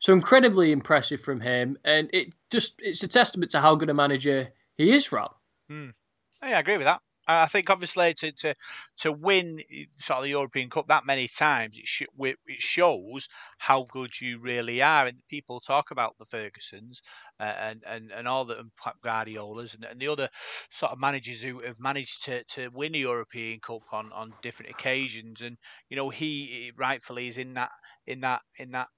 [0.00, 3.94] So incredibly impressive from him, and it just it's a testament to how good a
[3.94, 5.32] manager he is, Rob.
[5.70, 5.94] Mm.
[6.42, 7.02] Yeah, I agree with that.
[7.26, 8.54] I think obviously to, to
[8.98, 13.28] to win eh, sort of the European Cup that many times, it, sh- it shows
[13.58, 15.06] how good you really are.
[15.06, 17.00] And people talk about the Fergusons
[17.40, 18.64] uh, and, and and all the
[19.02, 20.28] Guardiolas and, and the other
[20.70, 24.70] sort of managers who have managed to, to win the European Cup on, on different
[24.70, 25.40] occasions.
[25.40, 25.56] And
[25.88, 27.70] you know he rightfully is in that
[28.06, 28.88] in that in that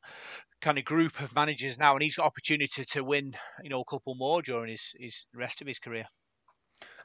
[0.61, 3.85] kind of group of managers now, and he's got opportunity to win you know a
[3.91, 6.07] couple more during his his rest of his career.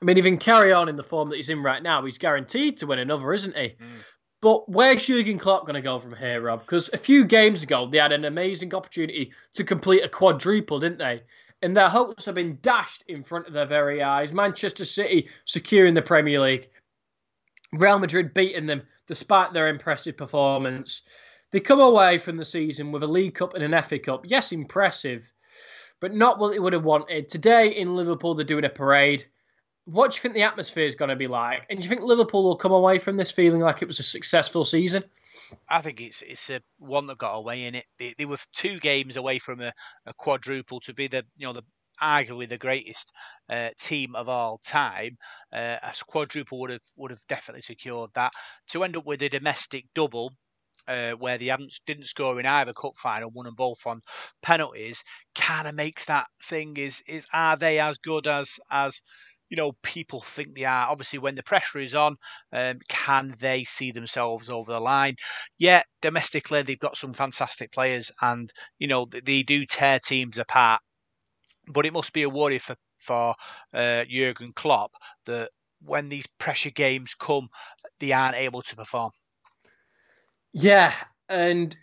[0.02, 2.04] I mean, if he can carry on in the form that he's in right now,
[2.04, 3.76] he's guaranteed to win another, isn't he?
[3.80, 4.04] Mm.
[4.42, 6.62] But where's Jurgen Klopp going to go from here, Rob?
[6.62, 10.98] Because a few games ago, they had an amazing opportunity to complete a quadruple, didn't
[10.98, 11.22] they?
[11.62, 14.34] And their hopes have been dashed in front of their very eyes.
[14.34, 16.70] Manchester City securing the Premier League,
[17.72, 21.04] Real Madrid beating them despite their impressive performance.
[21.52, 24.26] They come away from the season with a League Cup and an FA Cup.
[24.26, 25.32] Yes, impressive,
[26.00, 27.30] but not what they would have wanted.
[27.30, 29.28] Today in Liverpool, they're doing a parade
[29.92, 31.66] what do you think the atmosphere is going to be like?
[31.70, 34.04] And do you think Liverpool will come away from this feeling like it was a
[34.04, 35.04] successful season?
[35.70, 37.86] I think it's it's a one that got away in it.
[38.00, 39.74] They, they were two games away from a,
[40.06, 41.64] a, quadruple to be the you know the
[42.02, 43.12] arguably the greatest
[43.50, 45.18] uh, team of all time.
[45.52, 48.32] Uh, a quadruple would have would have definitely secured that.
[48.70, 50.32] To end up with a domestic double.
[50.88, 54.02] Uh, where they haven't didn't score in either cup final, won them both on
[54.42, 55.04] penalties,
[55.36, 59.04] kind of makes that thing is is are they as good as as
[59.52, 60.88] you know people think they are.
[60.90, 62.16] Obviously, when the pressure is on,
[62.54, 65.18] um, can they see themselves over the line?
[65.60, 70.82] Yeah, domestically they've got some fantastic players, and you know they do tear teams apart.
[71.68, 73.36] But it must be a worry for for
[73.74, 74.94] uh, Jurgen Klopp
[75.26, 75.52] that
[75.84, 77.50] when these pressure games come,
[78.00, 79.12] they aren't able to perform.
[80.54, 80.94] Yeah,
[81.28, 81.76] and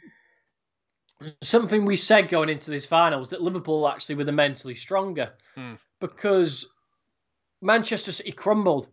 [1.42, 5.32] something we said going into this final was that Liverpool actually were the mentally stronger
[5.54, 5.74] hmm.
[6.00, 6.66] because
[7.60, 8.88] Manchester City crumbled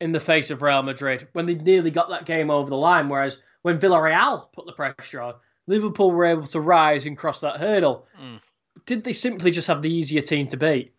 [0.00, 3.08] in the face of Real Madrid when they nearly got that game over the line.
[3.08, 5.34] Whereas when Villarreal put the pressure on,
[5.66, 8.06] Liverpool were able to rise and cross that hurdle.
[8.20, 8.40] Mm.
[8.84, 10.92] Did they simply just have the easier team to beat?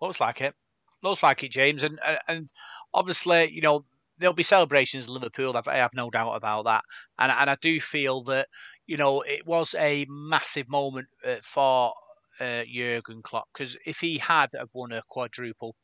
[0.00, 0.54] Looks like it.
[1.02, 1.82] Looks like it, James.
[1.82, 2.52] And and
[2.94, 3.84] obviously, you know,
[4.18, 5.60] there'll be celebrations in Liverpool.
[5.66, 6.84] I have no doubt about that.
[7.18, 8.48] And and I do feel that
[8.86, 11.92] you know it was a massive moment uh, for
[12.42, 15.76] uh, Jurgen Klopp because if he had won a quadruple,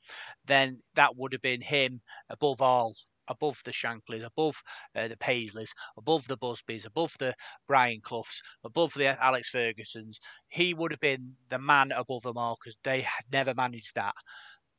[0.45, 2.95] then that would have been him above all,
[3.29, 4.63] above the Shanklys, above
[4.97, 7.35] uh, the Paisleys, above the Busbys, above the
[7.67, 10.19] Brian Cloughs, above the Alex Fergusons.
[10.49, 14.15] He would have been the man above them all because they had never managed that.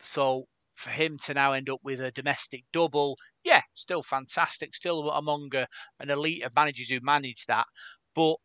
[0.03, 5.09] So for him to now end up with a domestic double, yeah, still fantastic, still
[5.11, 5.67] among a,
[5.99, 7.67] an elite of managers who managed that.
[8.15, 8.37] But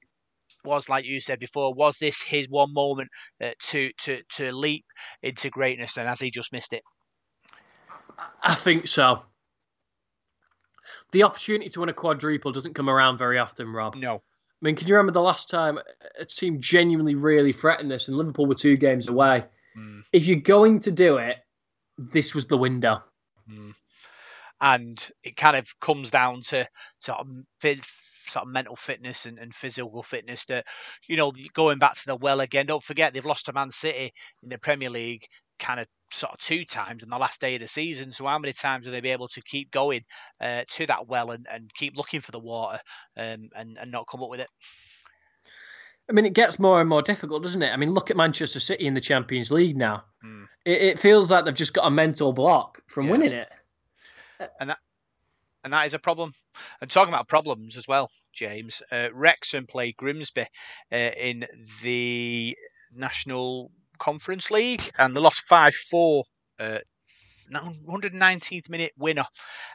[0.65, 3.09] was like you said before was this his one moment
[3.43, 4.85] uh, to to to leap
[5.23, 6.83] into greatness and has he just missed it
[8.43, 9.23] i think so
[11.13, 14.23] the opportunity to win a quadruple doesn't come around very often rob no
[14.65, 15.79] I mean, can you remember the last time
[16.19, 19.45] a team genuinely really threatened this and Liverpool were two games away?
[19.77, 20.05] Mm.
[20.11, 21.37] If you're going to do it,
[21.99, 23.03] this was the window.
[23.51, 23.75] Mm.
[24.63, 26.67] And it kind of comes down to
[26.99, 27.29] sort of
[28.25, 30.67] sort of mental fitness and, and physical fitness that,
[31.09, 34.13] you know, going back to the well again, don't forget they've lost to Man City
[34.43, 35.27] in the Premier League
[35.59, 38.13] kind of sort of two times in the last day of the season.
[38.13, 40.03] So how many times will they be able to keep going
[40.41, 42.81] uh, to that well and, and keep looking for the water
[43.17, 44.49] um, and, and not come up with it?
[46.09, 47.73] I mean, it gets more and more difficult, doesn't it?
[47.73, 50.05] I mean, look at Manchester City in the Champions League now.
[50.23, 50.47] Mm.
[50.67, 53.13] It, it, feels like they've just got a mental block from yeah.
[53.13, 53.49] winning it.
[54.61, 54.79] And that
[55.65, 56.33] and that is a problem.
[56.81, 60.47] And talking about problems as well, James, uh, Wrexham played Grimsby
[60.93, 61.47] uh, in
[61.83, 62.57] the
[62.95, 66.25] National Conference League, and they lost five four.
[66.59, 66.79] Uh,
[67.53, 69.27] 119th minute winner,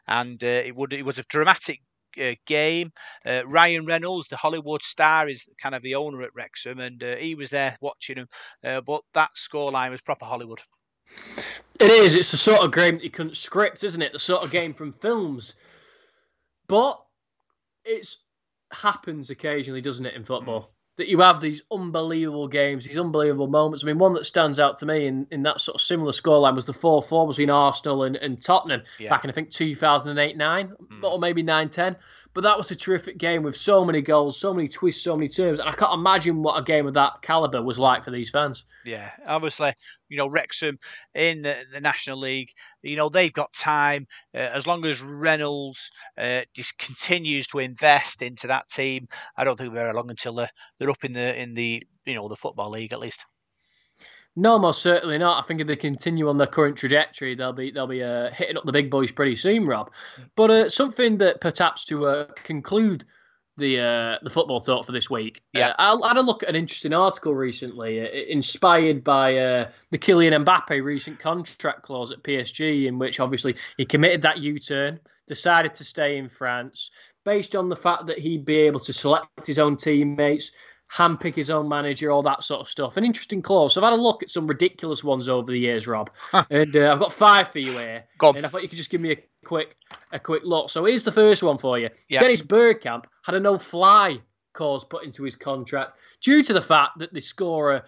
[0.08, 1.82] and uh, it would it was a dramatic
[2.20, 2.92] uh, game.
[3.26, 7.16] Uh, Ryan Reynolds, the Hollywood star, is kind of the owner at Wrexham, and uh,
[7.16, 8.28] he was there watching him.
[8.64, 10.62] Uh, but that scoreline was proper Hollywood.
[11.80, 12.16] It is.
[12.16, 14.14] It's the sort of game that you couldn't script, isn't it?
[14.14, 15.56] The sort of game from films.
[16.70, 17.04] But
[17.84, 18.18] it's
[18.72, 20.62] happens occasionally, doesn't it, in football?
[20.62, 20.68] Mm.
[20.98, 23.84] That you have these unbelievable games, these unbelievable moments.
[23.84, 26.56] I mean, one that stands out to me in, in that sort of similar scoreline
[26.56, 29.10] was the 4 4 between Arsenal and, and Tottenham yeah.
[29.10, 31.04] back in, I think, 2008 9, mm.
[31.04, 31.96] or maybe 9 10.
[32.40, 35.28] But that was a terrific game with so many goals, so many twists, so many
[35.28, 35.60] turns.
[35.60, 38.64] And I can't imagine what a game of that caliber was like for these fans.
[38.86, 39.74] Yeah, obviously,
[40.08, 40.80] you know, Wrexham
[41.14, 44.08] in the, the National League, you know, they've got time.
[44.34, 49.58] Uh, as long as Reynolds uh, just continues to invest into that team, I don't
[49.58, 52.38] think be very long until they're, they're up in the in the you know the
[52.38, 53.26] football league at least.
[54.36, 55.44] No, most certainly not.
[55.44, 58.58] I think if they continue on their current trajectory, they'll be they'll be uh, hitting
[58.58, 59.92] up the big boys pretty soon, Rob.
[60.36, 63.06] But uh, something that perhaps to uh, conclude
[63.58, 65.42] the uh, the football thought for this week.
[65.54, 69.34] Yeah, uh, I had a look at an interesting article recently, uh, inspired by
[69.92, 74.60] the Kylian Mbappe recent contract clause at PSG, in which obviously he committed that U
[74.60, 76.92] turn, decided to stay in France,
[77.26, 80.52] based on the fact that he'd be able to select his own teammates,
[80.92, 82.98] handpick his own manager, all that sort of stuff.
[82.98, 83.74] An interesting clause.
[83.74, 86.10] So I've had a look at some ridiculous ones over the years, Rob,
[86.50, 88.06] and uh, I've got five for you here.
[88.18, 89.76] go And I thought you could just give me a quick
[90.12, 90.70] a quick look.
[90.70, 91.90] So here's the first one for you.
[92.10, 92.22] Yep.
[92.22, 94.20] Dennis Bergkamp had a no-fly
[94.54, 97.84] clause put into his contract due to the fact that the scorer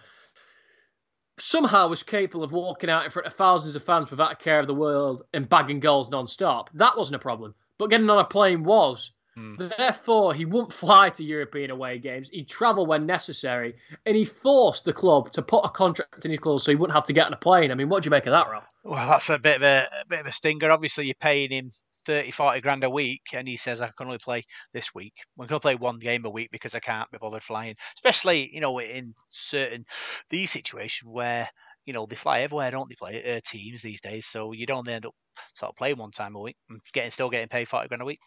[1.38, 4.60] somehow was capable of walking out in front of thousands of fans without a care
[4.60, 6.70] of the world and bagging goals non-stop.
[6.74, 7.54] That wasn't a problem.
[7.78, 9.10] But getting on a plane was.
[9.36, 9.76] Mm.
[9.76, 12.28] Therefore, he wouldn't fly to European away games.
[12.28, 16.40] He'd travel when necessary, and he forced the club to put a contract in his
[16.40, 17.70] clause so he wouldn't have to get on a plane.
[17.70, 18.64] I mean, what do you make of that, Rob?
[18.84, 20.70] Well, that's a bit of a, a bit of a stinger.
[20.70, 21.72] Obviously, you're paying him
[22.04, 25.14] 30, 40 grand a week, and he says, I can only play this week.
[25.38, 27.76] I'm going to play one game a week because I can't be bothered flying.
[27.94, 29.84] Especially, you know, in certain
[30.28, 31.48] these situations where,
[31.86, 34.26] you know, they fly everywhere, don't they, play uh, teams these days.
[34.26, 35.14] So you don't end up
[35.54, 38.06] sort of playing one time a week and getting still getting paid 40 grand a
[38.06, 38.20] week.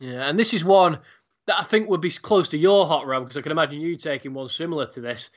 [0.00, 1.00] Yeah, and this is one
[1.46, 3.96] that I think would be close to your hot run because I can imagine you
[3.96, 5.30] taking one similar to this.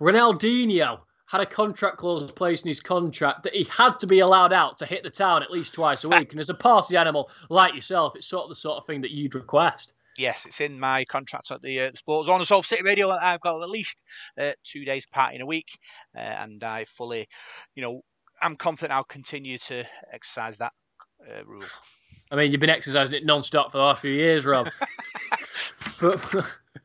[0.00, 4.52] Ronaldinho had a contract clause placed in his contract that he had to be allowed
[4.52, 6.32] out to hit the town at least twice a week.
[6.32, 9.12] and as a party animal like yourself, it's sort of the sort of thing that
[9.12, 9.92] you'd request.
[10.18, 13.10] Yes, it's in my contract at the uh, Sports on the Salford City Radio.
[13.10, 14.04] I've got at least
[14.38, 15.78] uh, two days party in a week,
[16.14, 17.28] uh, and I fully,
[17.74, 18.02] you know,
[18.42, 20.72] I'm confident I'll continue to exercise that
[21.26, 21.64] uh, rule.
[22.32, 24.70] I mean, you've been exercising it non-stop for the last few years, Rob.
[26.00, 26.34] but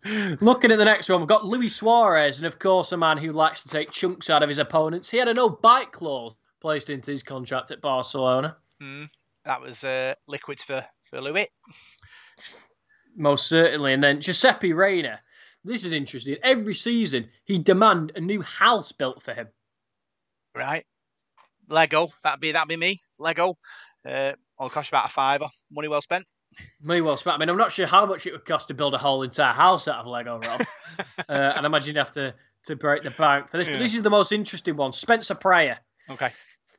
[0.42, 3.32] looking at the next one, we've got Luis Suarez, and of course, a man who
[3.32, 5.10] likes to take chunks out of his opponents.
[5.10, 8.58] He had a no-bite clause placed into his contract at Barcelona.
[8.84, 9.08] Mm,
[9.46, 11.48] that was uh, liquids for for Louis.
[13.16, 15.18] Most certainly, and then Giuseppe Reina.
[15.64, 16.36] This is interesting.
[16.44, 19.48] Every season, he demand a new house built for him.
[20.54, 20.86] Right,
[21.70, 22.10] Lego.
[22.22, 23.00] That'd be that'd be me.
[23.18, 23.58] Lego.
[24.06, 25.48] Uh, Only cost about a fiver.
[25.72, 26.26] Money well spent.
[26.82, 27.36] Money well spent.
[27.36, 29.54] I mean, I'm not sure how much it would cost to build a whole entire
[29.54, 30.62] house out of Lego, Rob.
[31.00, 32.34] uh, and I imagine you have to,
[32.66, 33.68] to break the bank for this.
[33.68, 33.76] Yeah.
[33.76, 34.94] But this is the most interesting one.
[34.94, 35.78] Spencer Prior.
[36.10, 36.32] Okay.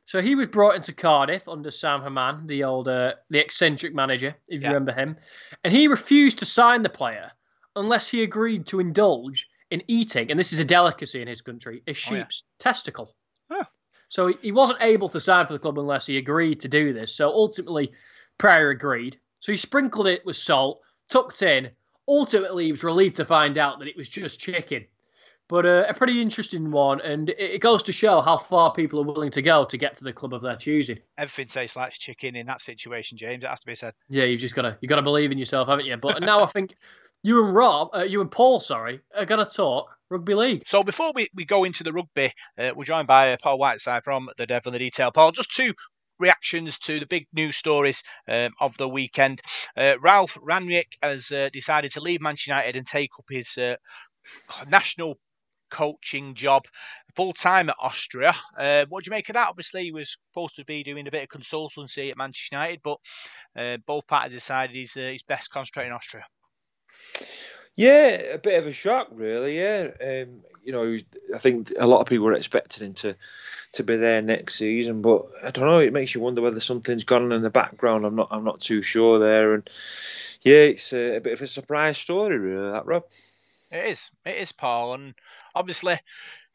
[0.05, 4.35] So he was brought into Cardiff under Sam Hammam, the old, uh, the eccentric manager,
[4.47, 4.69] if yeah.
[4.69, 5.15] you remember him,
[5.63, 7.31] and he refused to sign the player
[7.75, 11.83] unless he agreed to indulge in eating, and this is a delicacy in his country,
[11.85, 12.63] a sheep's oh, yeah.
[12.63, 13.15] testicle.
[14.09, 17.15] So he wasn't able to sign for the club unless he agreed to do this.
[17.15, 17.91] So ultimately,
[18.39, 19.19] Prior agreed.
[19.39, 21.69] So he sprinkled it with salt, tucked in.
[22.07, 24.85] Ultimately, he was relieved to find out that it was just chicken.
[25.47, 29.03] But uh, a pretty interesting one, and it goes to show how far people are
[29.03, 30.99] willing to go to get to the club of their choosing.
[31.17, 33.43] Everything tastes like chicken in that situation, James.
[33.43, 33.93] It has to be said.
[34.09, 35.97] Yeah, you've just got to you got to believe in yourself, haven't you?
[35.97, 36.75] But now I think
[37.23, 40.63] you and Rob, uh, you and Paul, sorry, are going to talk rugby league.
[40.65, 44.03] So before we, we go into the rugby, uh, we're joined by uh, Paul Whiteside
[44.03, 45.11] from the Devil in the Detail.
[45.11, 45.73] Paul, just two
[46.19, 49.41] reactions to the big news stories um, of the weekend.
[49.77, 53.75] Uh, Ralf Rangnick has uh, decided to leave Manchester United and take up his uh,
[54.67, 55.19] national
[55.71, 56.63] coaching job
[57.15, 58.33] full time at Austria.
[58.57, 59.49] Uh, what do you make of that?
[59.49, 62.97] Obviously, he was supposed to be doing a bit of consultancy at Manchester United, but
[63.55, 66.25] uh, both parties decided he's, uh, best concentrating in Austria.
[67.75, 69.57] Yeah, a bit of a shock, really.
[69.57, 70.97] Yeah, um, you know,
[71.33, 73.15] I think a lot of people were expecting him to
[73.73, 75.79] to be there next season, but I don't know.
[75.79, 78.05] It makes you wonder whether something's gone on in the background.
[78.05, 78.29] I'm not.
[78.31, 79.53] I'm not too sure there.
[79.53, 79.69] And
[80.41, 82.71] yeah, it's a, a bit of a surprise story, really.
[82.71, 83.03] That Rob.
[83.71, 84.09] It is.
[84.25, 85.13] It is, Paul, and
[85.53, 85.99] obviously,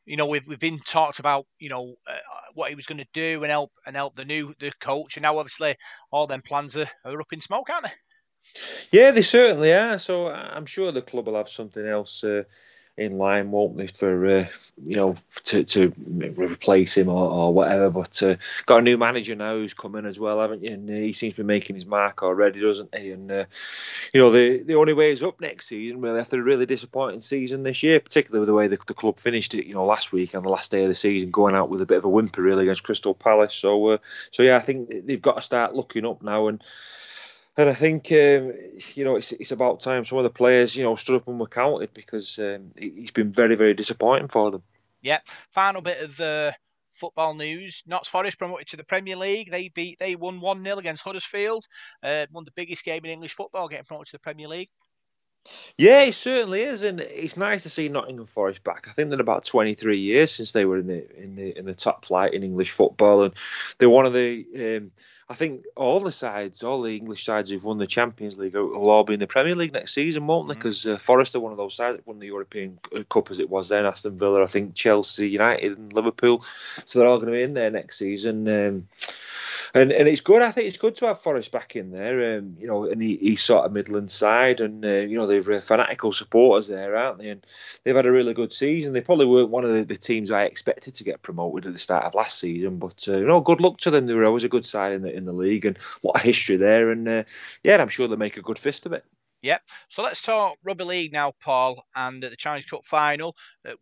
[0.04, 2.18] you know, we've we've been talked about, you know, uh,
[2.54, 5.22] what he was going to do and help and help the new the coach, and
[5.22, 5.76] now obviously
[6.10, 7.92] all them plans are, are up in smoke, aren't they?
[8.90, 9.98] Yeah, they certainly are.
[9.98, 12.44] So I'm sure the club will have something else uh,
[12.96, 14.46] in line, won't they, for uh,
[14.86, 17.90] you know to to replace him or, or whatever.
[17.90, 18.36] But uh,
[18.66, 20.72] got a new manager now who's coming as well, haven't you?
[20.72, 23.10] And he seems to be making his mark already, doesn't he?
[23.10, 23.44] And uh,
[24.12, 27.20] you know the the only way is up next season, really, after a really disappointing
[27.20, 30.12] season this year, particularly with the way the, the club finished it, you know, last
[30.12, 32.08] week on the last day of the season, going out with a bit of a
[32.08, 33.54] whimper really against Crystal Palace.
[33.54, 33.98] So uh,
[34.30, 36.62] so yeah, I think they've got to start looking up now and.
[37.56, 38.52] And I think um,
[38.94, 41.38] you know it's, it's about time some of the players you know stood up and
[41.38, 44.62] were counted because um, he's been very very disappointing for them.
[45.02, 45.28] Yep.
[45.52, 46.52] Final bit of uh,
[46.90, 49.50] football news: Notts Forest promoted to the Premier League.
[49.50, 51.64] They beat they won one 0 against Huddersfield.
[52.02, 54.70] Uh, won the biggest game in English football, getting promoted to the Premier League.
[55.76, 58.86] Yeah, it certainly is, and it's nice to see Nottingham Forest back.
[58.88, 61.74] I think they're about 23 years since they were in the in the in the
[61.74, 63.34] top flight in English football, and
[63.78, 64.78] they're one of the.
[64.78, 64.92] Um,
[65.26, 68.90] I think all the sides, all the English sides who've won the Champions League will
[68.90, 70.54] all be in the Premier League next season, won't they?
[70.54, 70.94] Because mm.
[70.94, 73.48] uh, Forest are one of those sides that won the European uh, Cup as it
[73.48, 73.86] was then.
[73.86, 76.44] Aston Villa, I think Chelsea, United, and Liverpool,
[76.84, 78.46] so they're all going to be in there next season.
[78.48, 78.88] Um,
[79.74, 80.40] and and it's good.
[80.40, 82.38] I think it's good to have Forest back in there.
[82.38, 85.48] Um, you know, in the east sort of Midland side, and uh, you know they've
[85.48, 87.30] uh, fanatical supporters there, aren't they?
[87.30, 87.44] And
[87.82, 88.92] they've had a really good season.
[88.92, 91.80] They probably weren't one of the, the teams I expected to get promoted at the
[91.80, 94.06] start of last season, but uh, you know, good luck to them.
[94.06, 96.56] They were always a good side in the in the league, and what a history
[96.56, 96.90] there.
[96.90, 97.24] And uh,
[97.64, 99.04] yeah, I'm sure they'll make a good fist of it.
[99.42, 99.60] Yep.
[99.90, 103.34] So let's talk rugby league now, Paul, and the Challenge Cup final.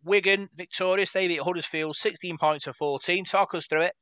[0.03, 1.11] Wigan victorious.
[1.11, 3.23] They beat Huddersfield 16 points to 14.
[3.23, 3.93] Talk us through it.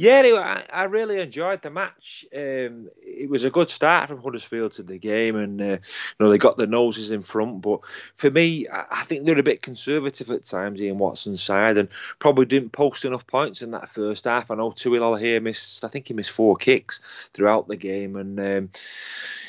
[0.00, 2.24] Yeah, I, I really enjoyed the match.
[2.32, 5.78] Um, it was a good start from Huddersfield to the game, and uh, you
[6.20, 7.62] know they got their noses in front.
[7.62, 7.80] But
[8.14, 11.88] for me, I think they're a bit conservative at times, Ian Watson's side, and
[12.20, 14.52] probably didn't post enough points in that first half.
[14.52, 18.38] I know Tui Lolohea missed, I think he missed four kicks throughout the game, and
[18.38, 18.70] um,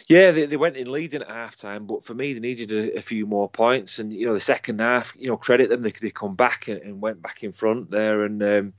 [0.08, 1.86] yeah, they, they went in leading at half time.
[1.86, 4.82] But for me, they needed a, a, few more points, and you know the second
[4.82, 7.92] half, you know, credit them, they, they come back and, and went back in front
[7.92, 8.42] there, and.
[8.42, 8.74] Um,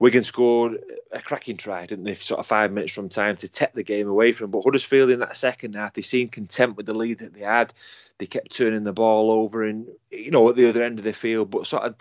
[0.00, 0.78] Wigan scored
[1.12, 2.14] a cracking try, didn't they?
[2.14, 4.52] Sort of five minutes from time to take the game away from them.
[4.52, 7.72] But Huddersfield in that second half, they seemed content with the lead that they had.
[8.16, 11.12] They kept turning the ball over and you know at the other end of the
[11.12, 11.96] field, but sort of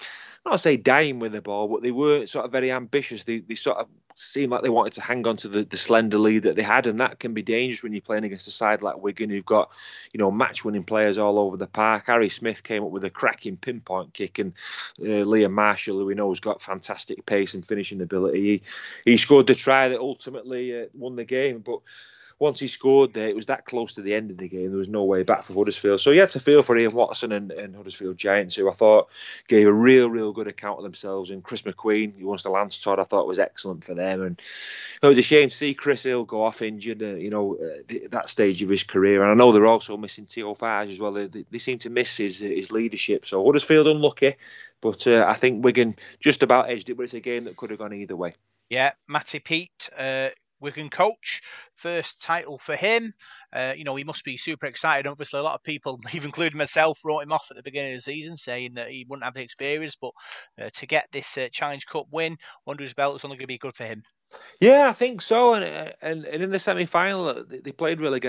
[0.45, 3.25] not say dying with the ball, but they weren't sort of very ambitious.
[3.25, 3.87] They they sort of
[4.19, 6.87] seemed like they wanted to hang on to the, the slender lead that they had,
[6.87, 9.71] and that can be dangerous when you're playing against a side like Wigan, who've got
[10.13, 12.05] you know match winning players all over the park.
[12.07, 14.53] Harry Smith came up with a cracking pinpoint kick, and
[14.99, 18.61] uh, Liam Marshall, who we know has got fantastic pace and finishing ability, he,
[19.05, 21.79] he scored the try that ultimately uh, won the game, but
[22.39, 24.69] once he scored there, it was that close to the end of the game.
[24.69, 25.99] There was no way back for Huddersfield.
[25.99, 29.09] So you had to feel for Ian Watson and, and Huddersfield Giants, who I thought
[29.49, 31.31] gave a real, real good account of themselves.
[31.31, 34.21] And Chris McQueen, who wants the Lance Todd, I thought was excellent for them.
[34.21, 34.41] And
[35.03, 37.93] it was a shame to see Chris Hill go off injured, uh, you know, uh,
[38.11, 39.21] that stage of his career.
[39.21, 41.11] And I know they're also missing Theo Fages as well.
[41.11, 43.25] They, they, they, seem to miss his, his leadership.
[43.25, 44.35] So Huddersfield unlucky,
[44.79, 47.71] but uh, I think Wigan just about edged it, but it's a game that could
[47.71, 48.33] have gone either way.
[48.69, 50.29] Yeah, Matty Peet uh,
[50.59, 51.41] Wigan coach.
[51.75, 53.13] First title for him.
[53.53, 55.07] Uh, you know, he must be super excited.
[55.07, 57.97] Obviously, a lot of people, even including myself, wrote him off at the beginning of
[57.97, 59.95] the season, saying that he wouldn't have the experience.
[59.99, 60.11] But
[60.61, 62.37] uh, to get this uh, Challenge Cup win
[62.67, 64.03] under his belt, it's only going to be good for him.
[64.59, 65.53] Yeah, I think so.
[65.53, 68.19] And and, and in the semi final, they played really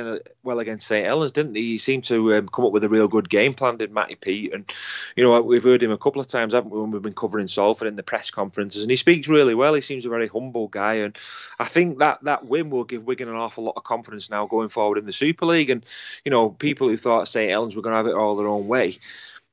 [0.45, 1.61] well against St Helens, didn't they?
[1.61, 4.55] He seemed to um, come up with a real good game plan, did Matty Peet?
[4.55, 4.73] And,
[5.17, 7.49] you know, we've heard him a couple of times, haven't we, when we've been covering
[7.49, 8.83] Salford in the press conferences.
[8.83, 9.75] And he speaks really well.
[9.75, 10.95] He seems a very humble guy.
[10.95, 11.19] And
[11.59, 14.69] I think that that win will give Wigan an awful lot of confidence now going
[14.69, 15.71] forward in the Super League.
[15.71, 15.85] And,
[16.25, 18.69] you know, people who thought St Helens were going to have it all their own
[18.69, 18.99] way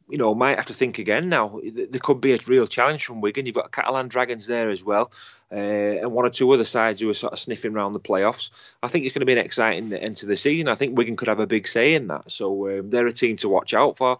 [0.09, 1.59] you know, might have to think again now.
[1.63, 3.45] There could be a real challenge from Wigan.
[3.45, 5.11] You've got Catalan Dragons there as well,
[5.51, 8.49] uh, and one or two other sides who are sort of sniffing around the playoffs.
[8.81, 10.69] I think it's going to be an exciting end to the season.
[10.69, 12.31] I think Wigan could have a big say in that.
[12.31, 14.19] So um, they're a team to watch out for.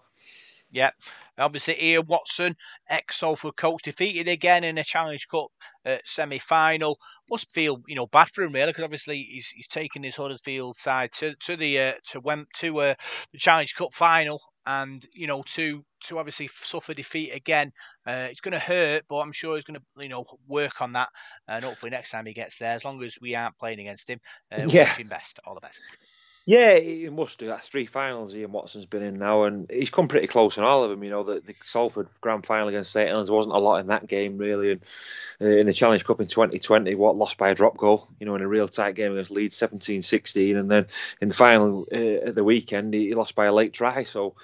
[0.70, 0.90] Yeah.
[1.38, 2.56] Obviously, Ian Watson,
[2.88, 5.52] ex Salford coach, defeated again in a Challenge Cup
[5.86, 6.98] uh, semi final.
[7.30, 10.76] Must feel you know bad for him really, because obviously he's, he's taken his Huddersfield
[10.76, 12.94] side to to the uh, to went to uh,
[13.30, 17.72] the Challenge Cup final and you know to to obviously suffer defeat again,
[18.06, 19.04] uh, it's going to hurt.
[19.08, 21.08] But I'm sure he's going to you know work on that,
[21.48, 24.20] and hopefully next time he gets there, as long as we aren't playing against him,
[24.52, 24.82] uh, yeah.
[24.82, 25.82] wish him best, all the best.
[26.48, 27.46] Yeah, he must do.
[27.46, 30.82] That's three finals Ian Watson's been in now, and he's come pretty close in all
[30.82, 31.04] of them.
[31.04, 34.06] You know, the, the Salford Grand Final against St Helens wasn't a lot in that
[34.06, 34.70] game, really.
[34.70, 34.80] And
[35.42, 38.34] uh, in the Challenge Cup in 2020, what lost by a drop goal, you know,
[38.34, 40.56] in a real tight game against Leeds 17 16.
[40.56, 40.86] And then
[41.20, 44.04] in the final uh, at the weekend, he, he lost by a late try.
[44.04, 44.34] So,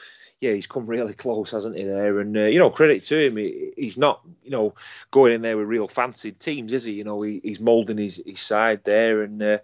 [0.44, 1.84] yeah, he's come really close, hasn't he?
[1.84, 4.74] There, and uh, you know, credit to him, he, he's not you know,
[5.10, 6.92] going in there with real fancied teams, is he?
[6.92, 9.58] You know, he, he's moulding his, his side there, and uh,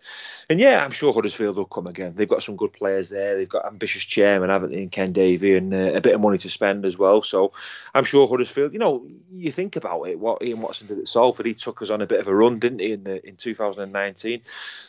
[0.48, 2.14] and yeah, I'm sure Huddersfield will come again.
[2.14, 3.36] They've got some good players there.
[3.36, 6.38] They've got ambitious chairman, haven't they, and Ken Davy, and uh, a bit of money
[6.38, 7.22] to spend as well.
[7.22, 7.52] So
[7.94, 8.72] I'm sure Huddersfield.
[8.72, 10.18] You know, you think about it.
[10.18, 12.58] What Ian Watson did at Salford, he took us on a bit of a run,
[12.58, 14.40] didn't he, in the, in 2019?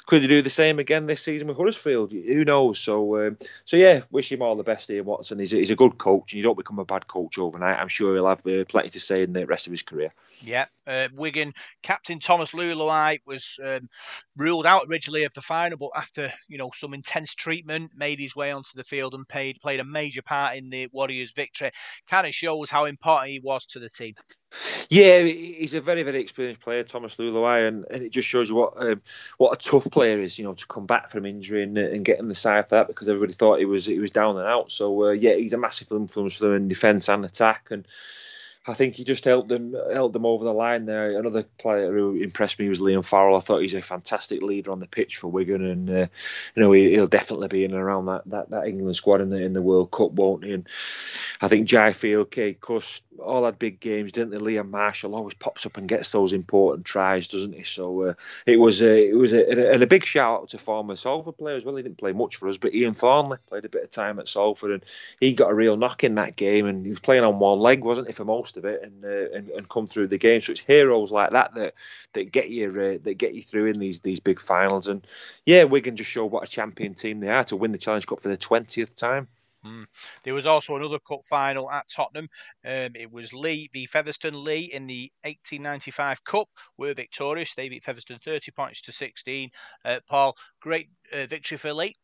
[0.05, 2.11] Could he do the same again this season with Huddersfield?
[2.11, 2.79] Who knows?
[2.79, 5.39] So um, so yeah, wish him all the best, Ian Watson.
[5.39, 7.79] He's he's a good coach, and you don't become a bad coach overnight.
[7.79, 10.13] I'm sure he'll have uh, plenty to say in the rest of his career.
[10.43, 13.89] Yeah, uh, Wigan captain Thomas Leuluai was um,
[14.37, 18.35] ruled out originally of the final, but after you know some intense treatment, made his
[18.35, 21.71] way onto the field and paid played a major part in the Warriors' victory.
[22.07, 24.13] Kind of shows how important he was to the team.
[24.89, 28.55] Yeah, he's a very, very experienced player, Thomas Leuluai, and, and it just shows you
[28.55, 29.01] what um,
[29.37, 32.19] what a tough player is, you know, to come back from injury and, and get
[32.19, 34.71] in the side for that because everybody thought he was he was down and out.
[34.71, 37.87] So uh, yeah, he's a massive influence for them in defence and attack, and
[38.67, 41.17] I think he just helped them helped them over the line there.
[41.17, 43.35] Another player who impressed me was Liam Farrell.
[43.35, 46.07] I thought he's a fantastic leader on the pitch for Wigan, and uh,
[46.55, 49.31] you know he, will definitely be in and around that, that, that England squad in
[49.31, 50.53] the in the World Cup, won't he?
[50.53, 50.67] And
[51.41, 54.37] I think Jai Field, Cade Cust, all had big games, didn't they?
[54.37, 57.63] Liam Marshall always pops up and gets those important tries, doesn't he?
[57.63, 58.13] So uh,
[58.45, 61.65] it was a, it was a, and a big shout out to former Salford players.
[61.65, 64.19] Well, he didn't play much for us, but Iain Thornley played a bit of time
[64.19, 64.85] at Salford, and
[65.19, 67.83] he got a real knock in that game, and he was playing on one leg,
[67.83, 70.41] wasn't he, for most of it, and uh, and, and come through the game.
[70.41, 71.73] So it's heroes like that that
[72.13, 74.87] that get you uh, that get you through in these these big finals.
[74.87, 75.05] And
[75.45, 78.21] yeah, Wigan just show what a champion team they are to win the Challenge Cup
[78.21, 79.27] for the twentieth time.
[79.65, 79.85] Mm.
[80.23, 82.29] There was also another cup final at Tottenham.
[82.65, 84.43] Um, it was Leigh v Featherstone.
[84.43, 87.53] Leigh in the 1895 Cup were victorious.
[87.53, 89.51] They beat Featherstone 30 points to 16.
[89.85, 91.95] Uh, Paul, great uh, victory for Leigh.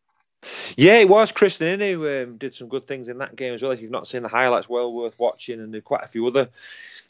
[0.77, 3.71] Yeah, it was Krisnan who um, did some good things in that game as well.
[3.71, 5.59] If you've not seen the highlights, well worth watching.
[5.59, 6.49] And quite a few other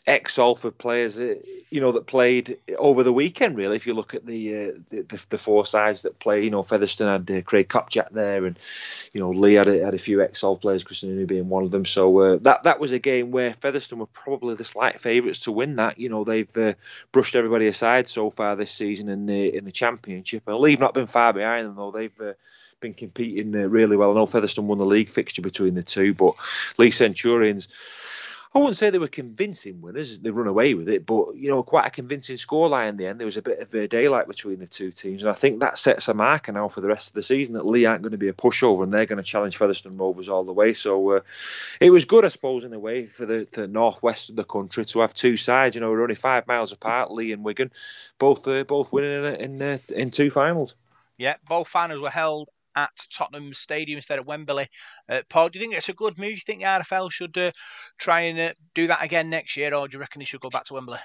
[0.08, 1.36] ex Salford players, uh,
[1.70, 3.58] you know, that played over the weekend.
[3.58, 6.64] Really, if you look at the uh, the, the, four sides that play, you know,
[6.64, 8.58] Featherstone had uh, Craig Kopczak there, and
[9.14, 11.72] you know Leigh had a, had a few ex Salford players, Krisnan being one of
[11.72, 11.86] them.
[11.86, 15.52] So uh, that that was a game where Featherstone were probably the slight favourites to
[15.52, 16.00] win that.
[16.00, 16.74] You know, they've uh,
[17.12, 20.94] brushed everybody aside so far this season in the in the championship, and Leigh not
[20.94, 21.92] been far behind them though.
[21.92, 22.34] They've uh,
[22.80, 24.12] been competing uh, really well.
[24.12, 26.36] I know Featherstone won the league fixture between the two, but
[26.78, 27.68] Leigh Centurions.
[28.56, 30.18] I wouldn't say they were convincing winners.
[30.18, 33.20] They run away with it, but you know, quite a convincing scoreline in the end.
[33.20, 35.78] There was a bit of a daylight between the two teams, and I think that
[35.78, 38.18] sets a marker now for the rest of the season that Leigh aren't going to
[38.18, 40.74] be a pushover, and they're going to challenge Featherstone Rovers all the way.
[40.74, 41.20] So uh,
[41.82, 44.86] it was good, I suppose, in a way for the, the northwest of the country
[44.86, 45.76] to have two sides.
[45.76, 47.72] You know, we're only five miles apart, Leigh and Wigan,
[48.18, 50.74] both uh, both winning in in, uh, in two finals.
[51.18, 54.68] Yeah, both finals were held at Tottenham Stadium instead of Wembley.
[55.10, 56.30] Uh, Paul, do you think it's a good move?
[56.30, 57.52] Do you think the RFL should uh,
[57.98, 60.50] try and uh, do that again next year, or do you reckon they should go
[60.50, 61.00] back to Wembley?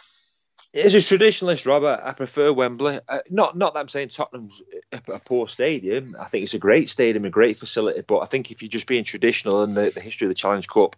[0.75, 2.99] As a traditionalist, Robert, I prefer Wembley.
[3.07, 6.16] Uh, not not that I'm saying Tottenham's a, poor stadium.
[6.18, 8.01] I think it's a great stadium, a great facility.
[8.01, 10.66] But I think if you're just being traditional and the, the history of the Challenge
[10.66, 10.97] Cup,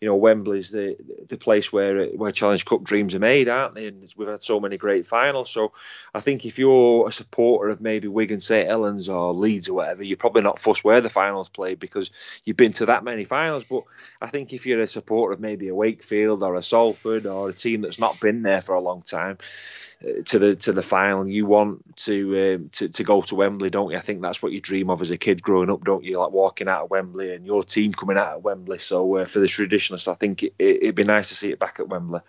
[0.00, 0.96] you know, Wembley's the
[1.28, 3.88] the place where where Challenge Cup dreams are made, aren't they?
[3.88, 5.50] And we've had so many great finals.
[5.50, 5.72] So
[6.14, 10.04] I think if you're a supporter of maybe Wigan, St Helens, or Leeds or whatever,
[10.04, 12.12] you're probably not fussed where the finals played because
[12.44, 13.64] you've been to that many finals.
[13.68, 13.82] But
[14.22, 17.52] I think if you're a supporter of maybe a Wakefield or a Salford or a
[17.52, 19.38] team that's not been there for a long time time
[20.04, 21.28] uh, to the to the final.
[21.28, 23.96] You want to, um, to to go to Wembley, don't you?
[23.96, 26.18] I think that's what you dream of as a kid growing up, don't you?
[26.18, 28.78] Like walking out of Wembley and your team coming out of Wembley.
[28.78, 31.58] So uh, for the traditionalists, I think it, it, would be nice to see it
[31.58, 32.20] back at Wembley.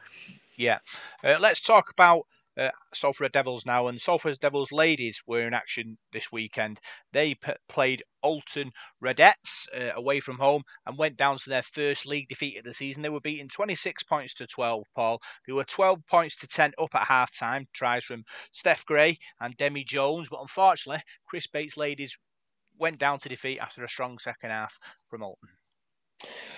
[0.55, 0.79] Yeah,
[1.23, 2.25] uh, let's talk about
[2.57, 6.79] uh, Salford Devils now, and Salford Devils ladies were in action this weekend.
[7.13, 8.71] They p- played Oulton
[9.03, 12.73] Raidettes uh, away from home and went down to their first league defeat of the
[12.73, 13.03] season.
[13.03, 15.21] They were beaten 26 points to 12, Paul.
[15.45, 17.67] They were 12 points to 10 up at half time.
[17.73, 22.17] Tries from Steph Gray and Demi Jones, but unfortunately, Chris Bates ladies
[22.79, 24.77] went down to defeat after a strong second half
[25.09, 25.56] from Oulton.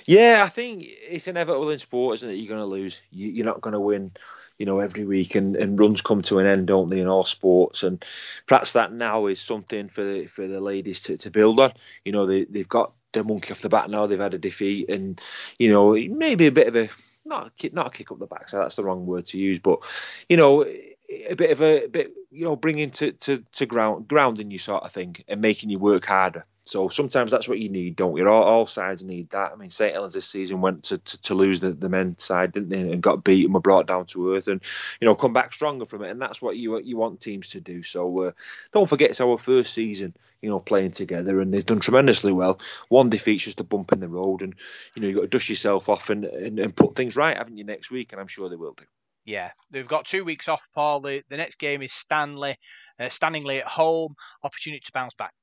[0.05, 2.35] Yeah, I think it's inevitable in sport, isn't it?
[2.35, 3.01] You're going to lose.
[3.11, 4.11] You, are not going to win,
[4.57, 7.25] you know, every week, and, and runs come to an end, don't they, in all
[7.25, 7.83] sports?
[7.83, 8.03] And
[8.47, 11.73] perhaps that now is something for the, for the ladies to, to build on.
[12.03, 14.07] You know, they they've got the monkey off the back now.
[14.07, 15.21] They've had a defeat, and
[15.57, 16.89] you know, maybe a bit of a
[17.25, 18.61] not not a kick up the backside.
[18.61, 19.79] That's the wrong word to use, but
[20.27, 24.07] you know, a bit of a, a bit, you know, bringing to to to ground
[24.07, 26.45] grounding you sort of thing, and making you work harder.
[26.69, 28.29] So sometimes that's what you need, don't you?
[28.29, 29.51] All, all sides need that.
[29.51, 29.91] I mean, St.
[29.91, 32.91] Helens this season went to, to, to lose the, the men's side, didn't they?
[32.91, 34.61] And got beaten, were brought down to earth and,
[35.01, 36.11] you know, come back stronger from it.
[36.11, 37.81] And that's what you you want teams to do.
[37.81, 38.31] So uh,
[38.71, 41.41] don't forget it's our first season, you know, playing together.
[41.41, 42.59] And they've done tremendously well.
[42.89, 44.43] One defeat's just a bump in the road.
[44.43, 44.53] And,
[44.93, 47.57] you know, you've got to dust yourself off and, and, and put things right, haven't
[47.57, 48.11] you, next week?
[48.11, 48.85] And I'm sure they will do.
[49.25, 50.99] Yeah, they've got two weeks off, Paul.
[50.99, 52.57] The, the next game is Stanley,
[52.99, 54.13] uh, Stanley at home.
[54.43, 55.33] Opportunity to bounce back.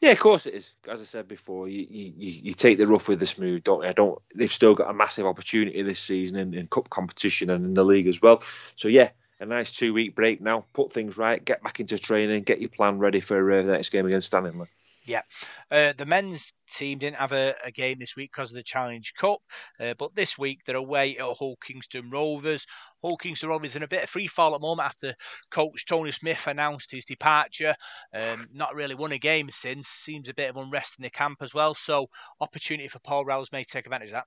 [0.00, 0.70] Yeah, of course it is.
[0.88, 3.88] As I said before, you, you, you take the rough with the smooth, don't you?
[3.88, 4.20] I don't.
[4.34, 7.84] They've still got a massive opportunity this season in, in cup competition and in the
[7.84, 8.42] league as well.
[8.76, 10.64] So yeah, a nice two week break now.
[10.72, 13.90] Put things right, get back into training, get your plan ready for uh, the next
[13.90, 14.52] game against Stanley.
[15.08, 15.22] Yeah,
[15.70, 19.12] uh, the men's team didn't have a, a, game this week because of the Challenge
[19.16, 19.40] Cup,
[19.80, 22.66] uh, but this week they're away at Hull Kingston Rovers.
[23.02, 25.14] Hull Kingston Rovers in a bit of free fall at the moment after
[25.50, 27.74] coach Tony Smith announced his departure.
[28.14, 29.88] Um, not really won a game since.
[29.88, 31.74] Seems a bit of unrest in the camp as well.
[31.74, 32.08] So
[32.40, 34.26] opportunity for Paul Rouse may take advantage of that.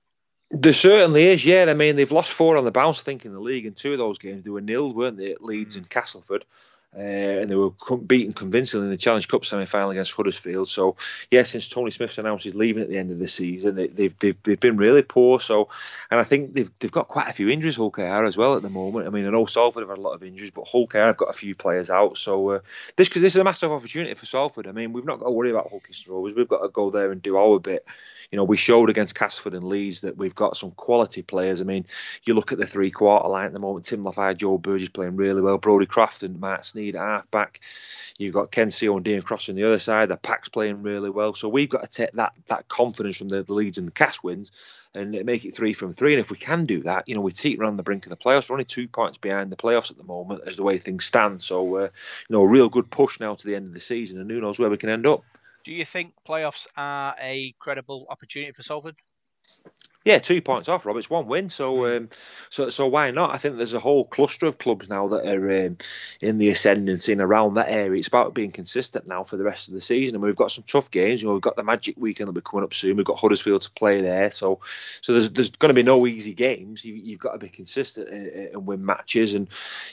[0.50, 1.64] There certainly is, yeah.
[1.68, 3.92] I mean, they've lost four on the bounce, I think, in the league, and two
[3.92, 5.78] of those games they were nil, weren't they, at Leeds mm.
[5.78, 6.44] and Castleford.
[6.94, 7.70] Uh, and they were
[8.06, 10.68] beaten convincingly in the Challenge Cup semi-final against Huddersfield.
[10.68, 10.96] So,
[11.30, 14.18] yeah, since Tony Smith's announced he's leaving at the end of the season, they, have
[14.18, 15.40] they've, they've been really poor.
[15.40, 15.68] So,
[16.10, 17.76] and I think they've they've got quite a few injuries.
[17.76, 19.06] Hull KR as well at the moment.
[19.06, 21.16] I mean, I know Salford have had a lot of injuries, but Hull KR have
[21.16, 22.18] got a few players out.
[22.18, 22.60] So, uh,
[22.96, 24.66] this this is a massive opportunity for Salford.
[24.66, 26.34] I mean, we've not got to worry about Hull Kingston Rovers.
[26.34, 27.86] We've got to go there and do our bit
[28.32, 31.60] you know, we showed against Castleford and Leeds that we've got some quality players.
[31.60, 31.84] I mean,
[32.24, 35.16] you look at the three quarter line at the moment, Tim Lafai, Joe Burgess playing
[35.16, 37.60] really well, Brodie Croft and Mark Sneyd at half back.
[38.18, 40.08] You've got Ken Sio and Deon Cross on the other side.
[40.08, 41.34] The pack's playing really well.
[41.34, 44.22] So we've got to take that that confidence from the, the Leeds and the Cast
[44.22, 44.52] wins
[44.94, 46.12] and make it three from three.
[46.12, 48.16] And if we can do that, you know, we teeter on the brink of the
[48.16, 48.48] playoffs.
[48.48, 51.42] We're only two points behind the playoffs at the moment as the way things stand.
[51.42, 51.88] So, uh, you
[52.30, 54.58] know, a real good push now to the end of the season, and who knows
[54.58, 55.24] where we can end up.
[55.64, 58.96] Do you think playoffs are a credible opportunity for Salford?
[60.04, 60.96] Yeah, two points off, Rob.
[60.96, 61.96] It's one win, so hmm.
[61.96, 62.08] um,
[62.50, 63.32] so so why not?
[63.32, 65.76] I think there's a whole cluster of clubs now that are um,
[66.20, 67.98] in the ascendancy and around that area.
[67.98, 70.64] It's about being consistent now for the rest of the season, and we've got some
[70.66, 71.22] tough games.
[71.22, 72.96] You know, we've got the Magic weekend that'll be coming up soon.
[72.96, 74.58] We've got Huddersfield to play there, so
[75.02, 76.84] so there's there's going to be no easy games.
[76.84, 79.48] You, have got to be consistent and, and, win matches, and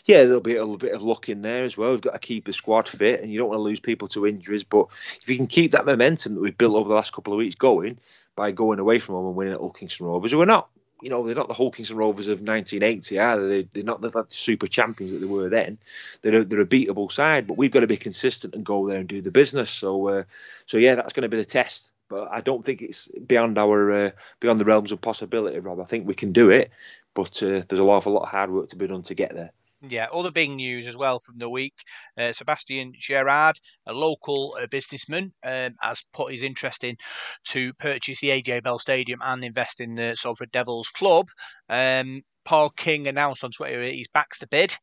[0.06, 1.92] yeah, there'll be a little bit of luck in there as well.
[1.92, 4.26] We've got to keep the squad fit, and you don't want to lose people to
[4.26, 4.64] injuries.
[4.64, 4.88] But
[5.22, 7.56] if you can keep that momentum that we've built over the last couple of weeks
[7.56, 8.00] going,
[8.40, 10.70] by going away from home and winning at Hull Kingston Rovers, who are not,
[11.02, 13.50] you know, they're not the Hull Kingston Rovers of 1980 either.
[13.50, 15.78] They, they're not the super champions that they were then.
[16.22, 19.00] They're a, they're a beatable side, but we've got to be consistent and go there
[19.00, 19.70] and do the business.
[19.70, 20.24] So, uh,
[20.66, 21.92] so yeah, that's going to be the test.
[22.08, 25.82] But I don't think it's beyond our uh, beyond the realms of possibility, Rob.
[25.82, 26.72] I think we can do it,
[27.14, 29.36] but uh, there's a lot a lot of hard work to be done to get
[29.36, 29.52] there.
[29.82, 31.74] Yeah, other big news as well from the week.
[32.18, 36.98] Uh, Sebastian Gerard, a local uh, businessman, um, has put his interest in
[37.46, 41.28] to purchase the AJ Bell Stadium and invest in the Salford Devils club.
[41.70, 44.76] Um, Paul King announced on Twitter he's backs the bid.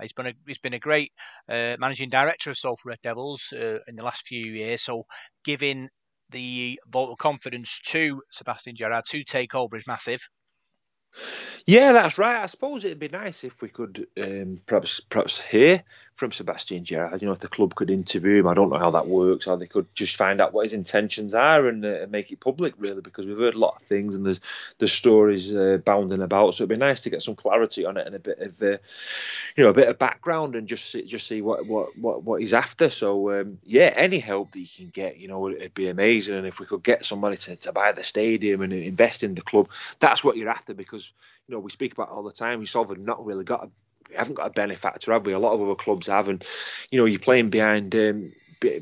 [0.00, 1.12] He's been a, he's been a great
[1.48, 4.82] uh, managing director of Salford Red Devils uh, in the last few years.
[4.82, 5.04] So
[5.44, 5.88] giving
[6.30, 10.28] the vote of confidence to Sebastian Gerard to take over is massive.
[11.66, 12.42] Yeah, that's right.
[12.42, 15.82] I suppose it'd be nice if we could um, perhaps perhaps hear
[16.14, 17.20] from Sebastian Gerard.
[17.22, 19.46] You know, if the club could interview him, I don't know how that works.
[19.46, 22.74] Or they could just find out what his intentions are and, uh, make it public,
[22.78, 24.40] really, because we've heard a lot of things and there's
[24.78, 26.54] there's stories uh, bounding about.
[26.54, 28.76] So it'd be nice to get some clarity on it and a bit of uh,
[29.56, 32.40] you know a bit of background and just see, just see what what what, what
[32.40, 32.90] he's after.
[32.90, 36.36] So um, yeah, any help that you can get, you know, it'd be amazing.
[36.36, 39.42] And if we could get somebody to, to buy the stadium and invest in the
[39.42, 41.03] club, that's what you're after because
[41.46, 42.60] you know we speak about all the time.
[42.60, 43.70] We sort of not really got a,
[44.10, 45.32] we haven't got a benefactor, have we?
[45.32, 46.44] A lot of other clubs have, and
[46.90, 47.94] you know you're playing behind.
[47.94, 48.32] Um,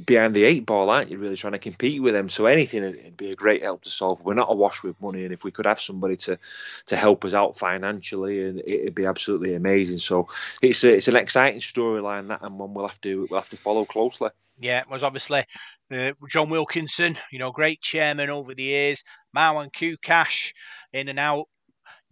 [0.05, 1.19] behind the eight ball, aren't you?
[1.19, 2.29] Really trying to compete with them.
[2.29, 4.21] So anything would be a great help to solve.
[4.23, 6.39] We're not awash with money, and if we could have somebody to
[6.87, 9.99] to help us out financially, and it'd be absolutely amazing.
[9.99, 10.29] So
[10.61, 13.57] it's a, it's an exciting storyline that, and one we'll have to we'll have to
[13.57, 14.31] follow closely.
[14.59, 15.45] Yeah, it was obviously
[15.91, 19.03] uh, John Wilkinson, you know, great chairman over the years.
[19.37, 20.53] Marwan Koukash
[20.93, 21.49] in and out.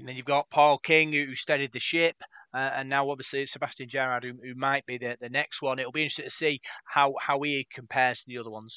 [0.01, 2.17] And then you've got Paul King, who steadied the ship.
[2.55, 5.79] Uh, and now, obviously, it's Sebastian Gerard, who, who might be the, the next one.
[5.79, 8.77] It'll be interesting to see how, how he compares to the other ones.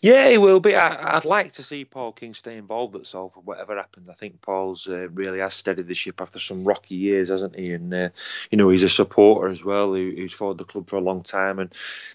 [0.00, 0.74] Yeah, he will be.
[0.74, 4.08] I, would like to see Paul King stay involved at Salford, whatever happens.
[4.08, 7.72] I think Paul's uh, really has steadied the ship after some rocky years, hasn't he?
[7.72, 8.08] And uh,
[8.50, 11.22] you know, he's a supporter as well, who, who's followed the club for a long
[11.22, 11.72] time, and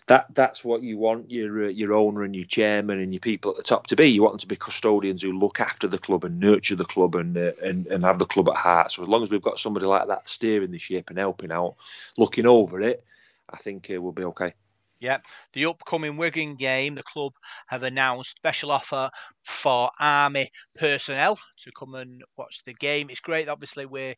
[0.07, 3.51] that that's what you want your uh, your owner and your chairman and your people
[3.51, 4.07] at the top to be.
[4.07, 7.15] You want them to be custodians who look after the club and nurture the club
[7.15, 8.91] and uh, and and have the club at heart.
[8.91, 11.75] So as long as we've got somebody like that steering the ship and helping out,
[12.17, 13.05] looking over it,
[13.49, 14.53] I think uh, we'll be okay.
[14.99, 15.19] Yeah,
[15.53, 17.33] the upcoming Wigan game, the club
[17.67, 19.09] have announced special offer
[19.43, 23.09] for army personnel to come and watch the game.
[23.09, 24.15] It's great, obviously, we're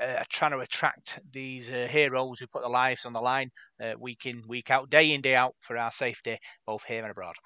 [0.00, 3.50] uh, trying to attract these uh, heroes who put their lives on the line
[3.80, 7.10] uh, week in, week out, day in, day out for our safety, both here and
[7.10, 7.36] abroad.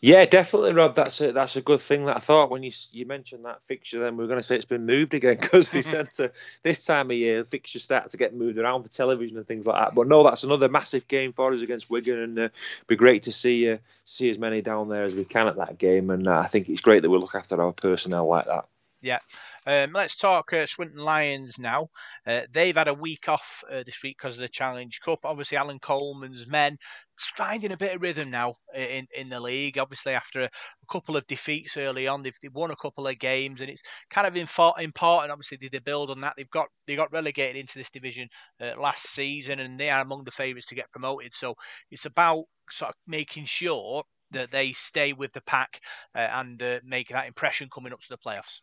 [0.00, 0.94] Yeah, definitely, Rob.
[0.94, 2.04] That's a that's a good thing.
[2.04, 4.54] That I thought when you you mentioned that fixture, then we are going to say
[4.54, 6.30] it's been moved again because they said to
[6.62, 9.84] this time of year fixtures start to get moved around for television and things like
[9.84, 9.94] that.
[9.94, 13.24] But no, that's another massive game for us against Wigan, and uh, it'd be great
[13.24, 16.10] to see uh, see as many down there as we can at that game.
[16.10, 18.66] And uh, I think it's great that we look after our personnel like that.
[19.02, 19.18] Yeah.
[19.66, 21.90] Um, let's talk uh, Swinton Lions now.
[22.26, 25.20] Uh, they've had a week off uh, this week because of the Challenge Cup.
[25.24, 26.78] Obviously, Allan Coleman's men
[27.36, 29.78] finding a bit of rhythm now in, in the league.
[29.78, 33.18] Obviously, after a, a couple of defeats early on, they've, they've, won a couple of
[33.18, 35.32] games, and it's kind of important.
[35.32, 36.34] Obviously, they, they build on that.
[36.36, 38.28] They've got they got relegated into this division
[38.60, 41.34] uh, last season, and they are among the favourites to get promoted.
[41.34, 41.54] So
[41.90, 44.02] it's about sort of making sure
[44.32, 45.80] that they stay with the pack
[46.14, 48.60] uh, and uh, make that impression coming up to the playoffs.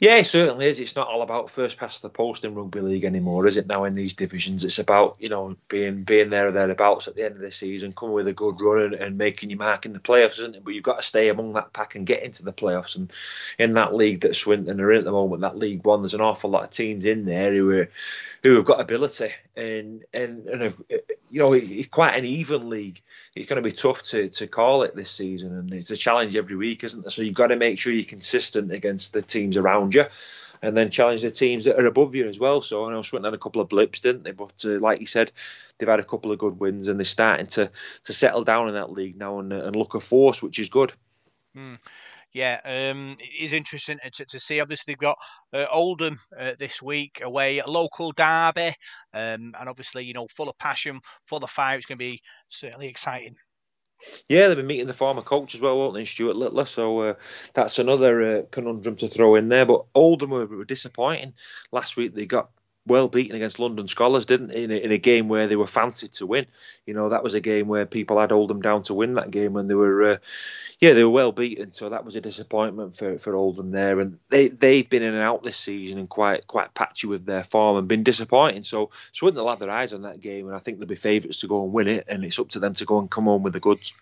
[0.00, 0.78] Yeah, it certainly is.
[0.78, 3.66] It's not all about first past the post in rugby league anymore, is it?
[3.66, 7.24] Now in these divisions, it's about you know being being there or thereabouts at the
[7.24, 9.94] end of the season, coming with a good run and, and making your mark in
[9.94, 10.64] the playoffs, isn't it?
[10.64, 12.94] But you've got to stay among that pack and get into the playoffs.
[12.94, 13.12] And
[13.58, 16.20] in that league that Swinton are in at the moment, that League One, there's an
[16.20, 17.90] awful lot of teams in there who are
[18.44, 20.80] who have got ability and and, and have,
[21.28, 23.02] you know it's quite an even league.
[23.34, 26.36] It's going to be tough to to call it this season, and it's a challenge
[26.36, 27.10] every week, isn't it?
[27.10, 30.04] So you've got to make sure you're consistent against the teams around you,
[30.62, 32.60] and then challenge the teams that are above you as well.
[32.62, 34.32] So I know Swinton had a couple of blips, didn't they?
[34.32, 35.32] But uh, like you said,
[35.78, 37.70] they've had a couple of good wins, and they're starting to
[38.04, 40.92] to settle down in that league now and, and look a force, which is good.
[41.56, 41.78] Mm
[42.32, 44.60] yeah, um, it is interesting to, to see.
[44.60, 45.18] Obviously, they've got
[45.52, 48.74] uh, Oldham uh, this week away, a local derby,
[49.14, 51.76] um, and obviously, you know, full of passion, full of fire.
[51.76, 53.34] It's going to be certainly exciting.
[54.28, 56.66] Yeah, they've been meeting the former coach as well, won't they, Stuart Littler?
[56.66, 57.14] So uh,
[57.54, 59.66] that's another uh, conundrum to throw in there.
[59.66, 61.34] But Oldham were, were disappointing
[61.72, 62.14] last week.
[62.14, 62.50] They got
[62.88, 66.12] well beaten against London Skolars, didn't in a, in a game where they were fancied
[66.14, 66.46] to win.
[66.86, 69.56] You know, that was a game where people had Oldham down to win that game,
[69.56, 70.16] and they were, uh,
[70.80, 71.72] yeah, they were well beaten.
[71.72, 75.22] So that was a disappointment for, for Oldham there, and they they've been in and
[75.22, 78.64] out this season and quite quite patchy with their form and been disappointing.
[78.64, 81.40] So Swinton will have their eyes on that game, and I think they'll be favourites
[81.40, 83.42] to go and win it, and it's up to them to go and come home
[83.42, 83.92] with the goods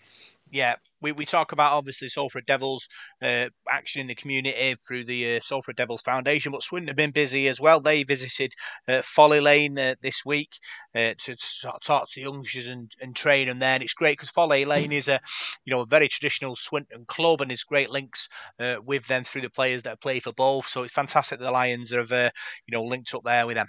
[0.51, 2.89] yeah, we, we talk about obviously Salford Devils
[3.23, 7.11] uh, action in the community through the uh, Salford Devils Foundation, but Swinton have been
[7.11, 7.81] busy as well.
[7.81, 8.53] They visited
[8.89, 10.59] uh, Folly Lane uh, this week
[10.95, 11.37] uh, to
[11.83, 13.75] talk to the youngsters and, and train them there.
[13.75, 15.21] And it's great because Folly Lane is a
[15.65, 18.29] you know a very traditional Swinton club and there's great links
[18.61, 20.69] uh, with them through the players that play for both.
[20.69, 22.31] So it's fantastic that the Lions have you
[22.73, 23.69] know linked up there with them.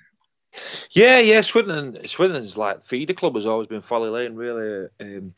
[0.92, 4.36] Yeah, yeah, Swinton, Swinton's like feeder club has always been Folly Lane.
[4.36, 5.34] Really, um,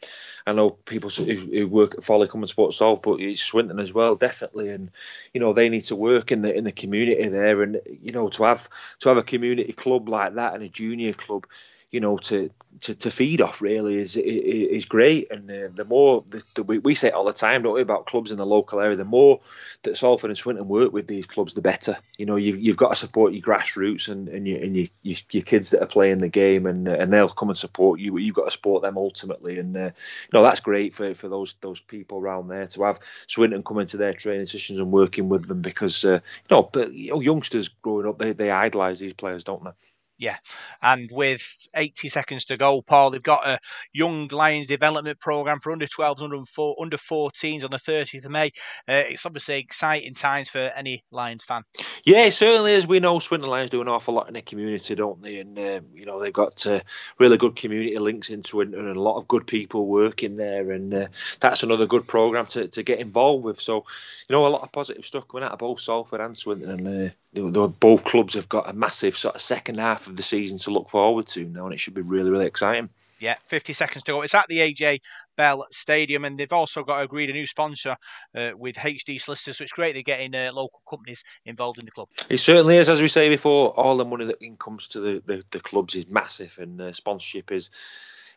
[0.45, 3.93] I know people who, who, work at Folly come and support but it's Swinton as
[3.93, 4.69] well, definitely.
[4.69, 4.91] And
[5.33, 8.29] you know they need to work in the in the community there, and you know
[8.29, 11.45] to have to have a community club like that and a junior club
[11.91, 15.31] you know, to, to, to feed off really is is great.
[15.31, 18.05] And uh, the more the, the, we, say it all the time, don't we, about
[18.05, 18.95] clubs in the local area.
[18.95, 19.39] The more
[19.83, 21.97] that Salford and Swinton work with these clubs, the better.
[22.17, 25.17] You know, you've, you've got to support your grassroots and and, your, and your, your,
[25.31, 28.17] your kids that are playing the game, and uh, and they'll come and support you.
[28.17, 31.55] You've got to support them ultimately, and uh, you know that's great for, for those
[31.61, 35.47] those people around there to have Swinton come into their training sessions and working with
[35.47, 36.19] them because uh,
[36.49, 39.71] you know, but you know, youngsters growing up they they idolise these players, don't they?
[40.19, 40.35] Yeah,
[40.81, 41.41] and with
[41.73, 43.57] 80 seconds to go, Paul, they've got a
[43.93, 46.37] young Lions development program for under 12s, under,
[46.79, 48.47] under 14s on the 30th of May.
[48.87, 51.63] Uh, it's obviously exciting times for any Lions fan.
[52.05, 52.85] Yeah, certainly is.
[52.85, 55.39] We know Swinton Lions do an awful lot in the community, don't they?
[55.39, 56.81] And um, you know they've got uh,
[57.17, 60.93] really good community links into it, and a lot of good people working there, and
[60.93, 61.07] uh,
[61.39, 63.61] that's another good program to, to get involved with.
[63.61, 63.85] So,
[64.27, 67.13] you know, a lot of positive stuff coming out of both Salford and Swinton, and
[67.37, 70.71] uh, both clubs have got a massive sort of second half of the season to
[70.71, 72.89] look forward to now, and it should be really, really exciting.
[73.19, 74.21] Yeah, 50 seconds to go.
[74.21, 75.01] It's at the AJ
[75.35, 77.97] Bell Stadium, and they've also got agreed a new sponsor
[78.33, 81.91] uh, with HD Solicitors, so it's great they're getting uh, local companies involved in the
[81.91, 82.07] club.
[82.29, 82.87] It certainly is.
[82.87, 86.09] As we say before, all the money that comes to the, the, the clubs is
[86.09, 87.69] massive, and uh, sponsorship is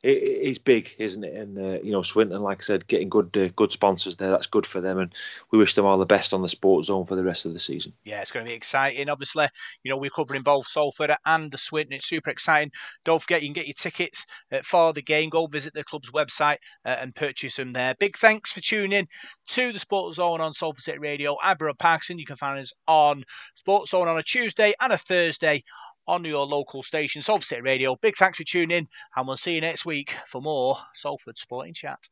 [0.03, 1.35] it, it's big, isn't it?
[1.35, 4.47] And uh, you know, Swinton, like I said, getting good uh, good sponsors there, that's
[4.47, 5.15] good for them, and
[5.51, 7.59] we wish them all the best on the sports zone for the rest of the
[7.59, 7.93] season.
[8.05, 9.09] Yeah, it's going to be exciting.
[9.09, 9.47] Obviously,
[9.83, 11.95] you know, we're covering both Salford and the Swinton.
[11.95, 12.73] It's super exciting.
[13.05, 15.31] Don't forget, you can get your tickets uh, for the game.
[15.31, 17.95] Go visit the club's website uh, and purchase them there.
[17.99, 19.07] Big thanks for tuning in
[19.49, 21.37] to the Sports Zone on Salford City Radio.
[21.43, 22.19] I'm Parkinson.
[22.19, 23.25] You can find us on
[23.55, 25.63] Sports Zone on a Tuesday and a Thursday
[26.07, 27.97] on your local station, Salford City Radio.
[27.97, 31.75] Big thanks for tuning in, and we'll see you next week for more Salford Sporting
[31.75, 32.09] Chat.